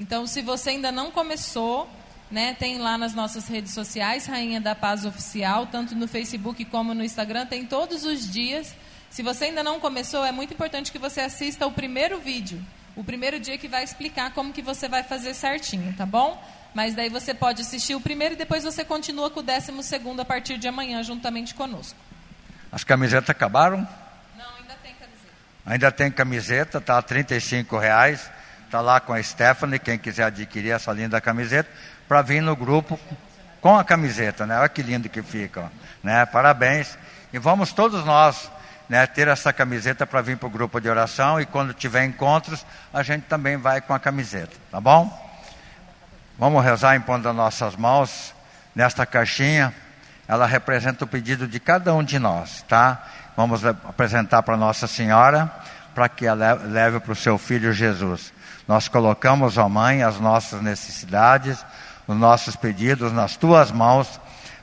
Então, 0.00 0.26
se 0.26 0.40
você 0.40 0.70
ainda 0.70 0.90
não 0.90 1.10
começou, 1.10 1.86
né, 2.30 2.54
tem 2.54 2.78
lá 2.78 2.96
nas 2.96 3.12
nossas 3.12 3.46
redes 3.46 3.74
sociais, 3.74 4.24
Rainha 4.24 4.58
da 4.58 4.74
Paz 4.74 5.04
Oficial, 5.04 5.66
tanto 5.66 5.94
no 5.94 6.08
Facebook 6.08 6.64
como 6.64 6.94
no 6.94 7.04
Instagram, 7.04 7.44
tem 7.44 7.66
todos 7.66 8.02
os 8.06 8.26
dias. 8.26 8.74
Se 9.10 9.22
você 9.22 9.44
ainda 9.44 9.62
não 9.62 9.78
começou, 9.78 10.24
é 10.24 10.32
muito 10.32 10.54
importante 10.54 10.90
que 10.90 10.98
você 10.98 11.20
assista 11.20 11.66
o 11.66 11.72
primeiro 11.72 12.18
vídeo, 12.18 12.64
o 12.96 13.04
primeiro 13.04 13.38
dia 13.38 13.58
que 13.58 13.68
vai 13.68 13.84
explicar 13.84 14.32
como 14.32 14.54
que 14.54 14.62
você 14.62 14.88
vai 14.88 15.02
fazer 15.02 15.34
certinho, 15.34 15.92
tá 15.92 16.06
bom? 16.06 16.42
Mas 16.72 16.94
daí 16.94 17.10
você 17.10 17.34
pode 17.34 17.60
assistir 17.60 17.94
o 17.94 18.00
primeiro 18.00 18.32
e 18.32 18.38
depois 18.38 18.64
você 18.64 18.82
continua 18.82 19.28
com 19.28 19.40
o 19.40 19.42
décimo 19.42 19.82
segundo 19.82 20.20
a 20.20 20.24
partir 20.24 20.56
de 20.56 20.66
amanhã, 20.66 21.02
juntamente 21.02 21.54
conosco. 21.54 21.98
As 22.72 22.84
camisetas 22.84 23.28
acabaram? 23.28 23.86
Não, 24.34 24.46
ainda 24.56 24.74
tem 24.82 24.94
camiseta. 24.94 25.34
Ainda 25.66 25.92
tem 25.92 26.10
camiseta, 26.10 26.80
tá 26.80 26.96
a 26.96 27.00
R$ 27.00 27.78
reais. 27.78 28.39
Tá 28.70 28.80
lá 28.80 29.00
com 29.00 29.12
a 29.12 29.22
Stephanie, 29.22 29.80
quem 29.80 29.98
quiser 29.98 30.24
adquirir 30.24 30.70
essa 30.70 30.92
linda 30.92 31.20
camiseta, 31.20 31.68
para 32.06 32.22
vir 32.22 32.40
no 32.40 32.54
grupo 32.54 32.98
com 33.60 33.76
a 33.76 33.84
camiseta, 33.84 34.46
né? 34.46 34.58
Olha 34.58 34.68
que 34.68 34.80
lindo 34.82 35.08
que 35.08 35.22
fica, 35.22 35.70
né? 36.02 36.24
Parabéns. 36.26 36.96
E 37.32 37.38
vamos 37.38 37.72
todos 37.72 38.04
nós, 38.04 38.50
né, 38.88 39.06
ter 39.06 39.28
essa 39.28 39.52
camiseta 39.52 40.06
para 40.06 40.20
vir 40.20 40.36
para 40.36 40.46
o 40.46 40.50
grupo 40.50 40.80
de 40.80 40.88
oração 40.88 41.40
e 41.40 41.46
quando 41.46 41.72
tiver 41.72 42.04
encontros, 42.04 42.64
a 42.92 43.02
gente 43.02 43.22
também 43.24 43.56
vai 43.56 43.80
com 43.80 43.94
a 43.94 44.00
camiseta, 44.00 44.56
tá 44.70 44.80
bom? 44.80 45.08
Vamos 46.38 46.64
rezar 46.64 46.96
impondo 46.96 47.28
as 47.28 47.36
nossas 47.36 47.76
mãos 47.76 48.34
nesta 48.74 49.04
caixinha. 49.04 49.74
Ela 50.26 50.46
representa 50.46 51.04
o 51.04 51.08
pedido 51.08 51.46
de 51.46 51.60
cada 51.60 51.94
um 51.94 52.02
de 52.02 52.18
nós, 52.18 52.62
tá? 52.68 53.04
Vamos 53.36 53.64
apresentar 53.64 54.42
para 54.42 54.56
Nossa 54.56 54.86
Senhora, 54.86 55.50
para 55.94 56.08
que 56.08 56.26
ela 56.26 56.54
leve 56.54 56.98
para 57.00 57.12
o 57.12 57.16
seu 57.16 57.36
filho 57.36 57.72
Jesus. 57.72 58.32
Nós 58.70 58.86
colocamos, 58.86 59.58
ó 59.58 59.68
Mãe, 59.68 60.04
as 60.04 60.20
nossas 60.20 60.62
necessidades, 60.62 61.66
os 62.06 62.16
nossos 62.16 62.54
pedidos 62.54 63.10
nas 63.10 63.36
tuas 63.36 63.72
mãos, 63.72 64.20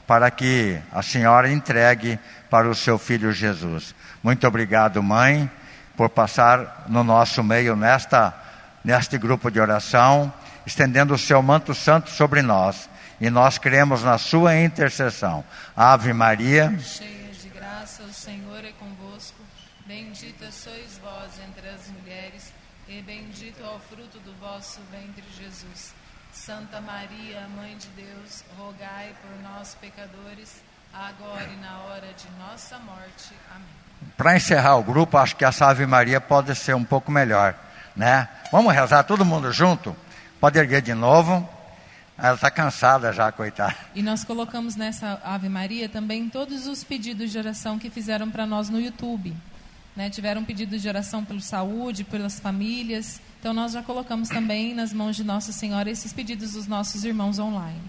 para 0.08 0.32
que 0.32 0.80
a 0.93 1.03
Senhora 1.03 1.51
entregue 1.51 2.18
para 2.49 2.70
o 2.70 2.74
seu 2.74 2.97
filho 2.97 3.34
Jesus. 3.34 3.93
Muito 4.24 4.47
obrigado, 4.47 5.03
Mãe, 5.03 5.51
por 5.97 6.08
passar 6.08 6.86
no 6.88 7.03
nosso 7.03 7.43
meio 7.43 7.76
nesta, 7.76 8.34
neste 8.82 9.18
grupo 9.18 9.51
de 9.51 9.60
oração 9.60 10.32
estendendo 10.66 11.14
o 11.14 11.18
seu 11.18 11.41
manto 11.41 11.76
santo 11.76 12.10
sobre 12.10 12.41
nós. 12.41 12.89
E 13.20 13.30
nós 13.30 13.58
cremos 13.58 14.03
na 14.03 14.18
sua 14.18 14.55
intercessão. 14.55 15.43
Ave 15.76 16.14
Maria 16.14 16.70
de 16.70 17.49
graça, 17.49 18.03
o 18.03 18.14
Senhor 18.14 18.64
é 18.64 18.72
convosco. 18.72 19.41
Bendita 19.86 20.49
sois 20.49 20.97
vós 21.03 21.32
entre 21.45 21.68
as 21.68 21.89
mulheres, 21.89 22.53
e 22.89 23.01
bendito 23.01 23.62
é 23.62 23.68
o 23.68 23.80
fruto 23.80 24.18
do 24.20 24.32
vosso 24.58 24.80
ventre, 24.91 25.24
Jesus. 25.38 25.93
Santa 26.34 26.82
Maria, 26.82 27.47
Mãe 27.55 27.78
de 27.78 27.88
Deus, 27.89 28.43
rogai 28.58 29.14
por 29.22 29.39
nós, 29.43 29.78
pecadores, 29.80 30.64
agora 30.91 31.43
e 31.43 31.58
na 31.58 31.78
hora 31.84 32.08
de 32.14 32.28
nossa 32.39 32.80
morte. 32.80 33.36
Amém. 33.53 33.68
Para 34.18 34.36
encerrar 34.36 34.78
o 34.78 34.84
grupo, 34.84 35.16
acho 35.16 35.36
que 35.36 35.45
essa 35.45 35.68
Ave 35.68 35.86
Maria 35.86 36.20
pode 36.20 36.55
ser 36.55 36.76
um 36.76 36.84
pouco 36.84 37.12
melhor, 37.12 37.53
né? 37.95 38.28
Vamos 38.51 38.74
rezar 38.74 39.03
todo 39.03 39.24
mundo 39.24 39.51
junto? 39.51 39.95
Pode 40.39 40.58
erguer 40.58 40.82
de 40.82 40.95
novo. 40.95 41.47
Ela 42.18 42.34
está 42.34 42.49
cansada 42.49 43.14
já, 43.14 43.32
coitada. 43.32 43.76
E 43.93 44.01
nós 44.01 44.24
colocamos 44.24 44.76
nessa 44.76 45.22
Ave 45.24 45.49
Maria 45.49 45.88
também 45.88 46.30
todos 46.30 46.66
os 46.66 46.84
pedidos 46.84 47.32
de 47.32 47.38
oração 47.38 47.78
que 47.78 47.91
fizeram 47.91 48.32
para 48.32 48.47
nós 48.47 48.70
no 48.70 48.82
YouTube. 48.82 49.38
Né? 49.98 50.12
Tiveram 50.12 50.45
pedidos 50.45 50.80
de 50.80 50.88
oração 50.88 51.26
pela 51.26 51.41
saúde, 51.41 52.04
pelas 52.04 52.39
famílias. 52.39 53.20
Então 53.39 53.52
nós 53.52 53.72
já 53.72 53.82
colocamos 53.82 54.30
também 54.30 54.76
nas 54.76 54.93
mãos 54.93 55.16
de 55.16 55.24
Nossa 55.24 55.52
Senhora 55.52 55.89
esses 55.89 56.14
pedidos 56.14 56.52
dos 56.54 56.68
nossos 56.68 57.04
irmãos 57.04 57.39
online. 57.39 57.82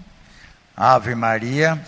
Ave 0.74 1.14
Maria, 1.14 1.78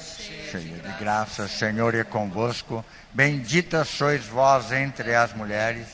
cheia 0.50 0.76
de 0.76 0.98
graça, 0.98 1.44
o 1.44 1.48
Senhor 1.48 1.94
é 1.94 2.04
convosco. 2.04 2.84
Bendita 3.14 3.82
sois 3.82 4.26
vós 4.26 4.70
entre 4.72 5.14
as 5.14 5.32
mulheres, 5.32 5.86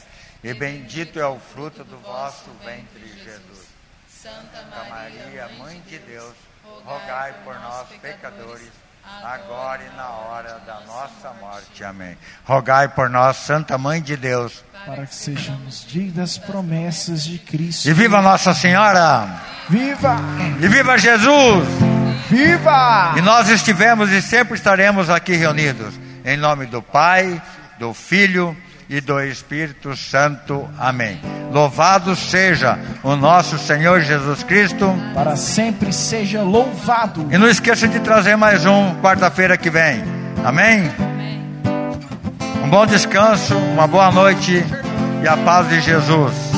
e 0.42 0.52
bendito 0.54 1.20
é 1.20 1.26
o 1.26 1.38
fruto 1.38 1.84
do 1.84 1.98
vosso 1.98 2.50
ventre, 2.64 3.06
Jesus. 3.22 3.66
Santa 4.08 4.64
Maria, 4.90 5.48
Mãe 5.58 5.80
de 5.86 5.98
Deus, 6.00 6.34
rogai 6.84 7.32
por 7.44 7.54
nós, 7.60 7.86
pecadores, 8.00 8.72
agora 9.22 9.82
e 9.82 9.96
na 9.96 10.08
hora 10.08 10.60
da 10.66 10.80
nossa 10.86 11.32
morte. 11.40 11.84
Amém. 11.84 12.16
Rogai 12.44 12.88
por 12.88 13.08
nós, 13.10 13.36
Santa 13.36 13.76
Mãe 13.76 14.00
de 14.00 14.16
Deus. 14.16 14.64
Para 14.84 15.06
que 15.06 15.14
sejamos 15.14 15.84
dignos 15.86 16.14
das 16.14 16.38
promessas 16.38 17.24
de 17.24 17.38
Cristo. 17.38 17.88
E 17.88 17.92
viva 17.92 18.22
Nossa 18.22 18.54
Senhora! 18.54 19.28
Viva! 19.68 20.16
E 20.60 20.68
viva 20.68 20.96
Jesus! 20.96 21.66
Viva! 22.30 23.14
E 23.16 23.20
nós 23.20 23.48
estivemos 23.48 24.10
e 24.10 24.22
sempre 24.22 24.54
estaremos 24.54 25.10
aqui 25.10 25.34
reunidos. 25.34 25.94
Em 26.24 26.36
nome 26.36 26.66
do 26.66 26.80
Pai, 26.80 27.42
do 27.78 27.92
Filho 27.92 28.56
e 28.88 29.00
do 29.00 29.20
Espírito 29.20 29.96
Santo. 29.96 30.68
Amém. 30.78 31.20
Louvado 31.52 32.14
seja 32.14 32.78
o 33.02 33.16
nosso 33.16 33.58
Senhor 33.58 34.00
Jesus 34.00 34.42
Cristo. 34.42 34.94
Para 35.14 35.36
sempre 35.36 35.92
seja 35.92 36.42
louvado. 36.42 37.26
E 37.30 37.38
não 37.38 37.48
esqueça 37.48 37.88
de 37.88 38.00
trazer 38.00 38.36
mais 38.36 38.64
um 38.66 38.94
quarta-feira 39.00 39.56
que 39.56 39.70
vem. 39.70 40.02
Amém? 40.44 40.90
Amém. 40.98 41.42
Um 42.64 42.68
bom 42.68 42.86
descanso, 42.86 43.56
uma 43.56 43.86
boa 43.86 44.10
noite 44.10 44.64
e 45.22 45.28
a 45.28 45.36
paz 45.36 45.68
de 45.68 45.80
Jesus. 45.80 46.56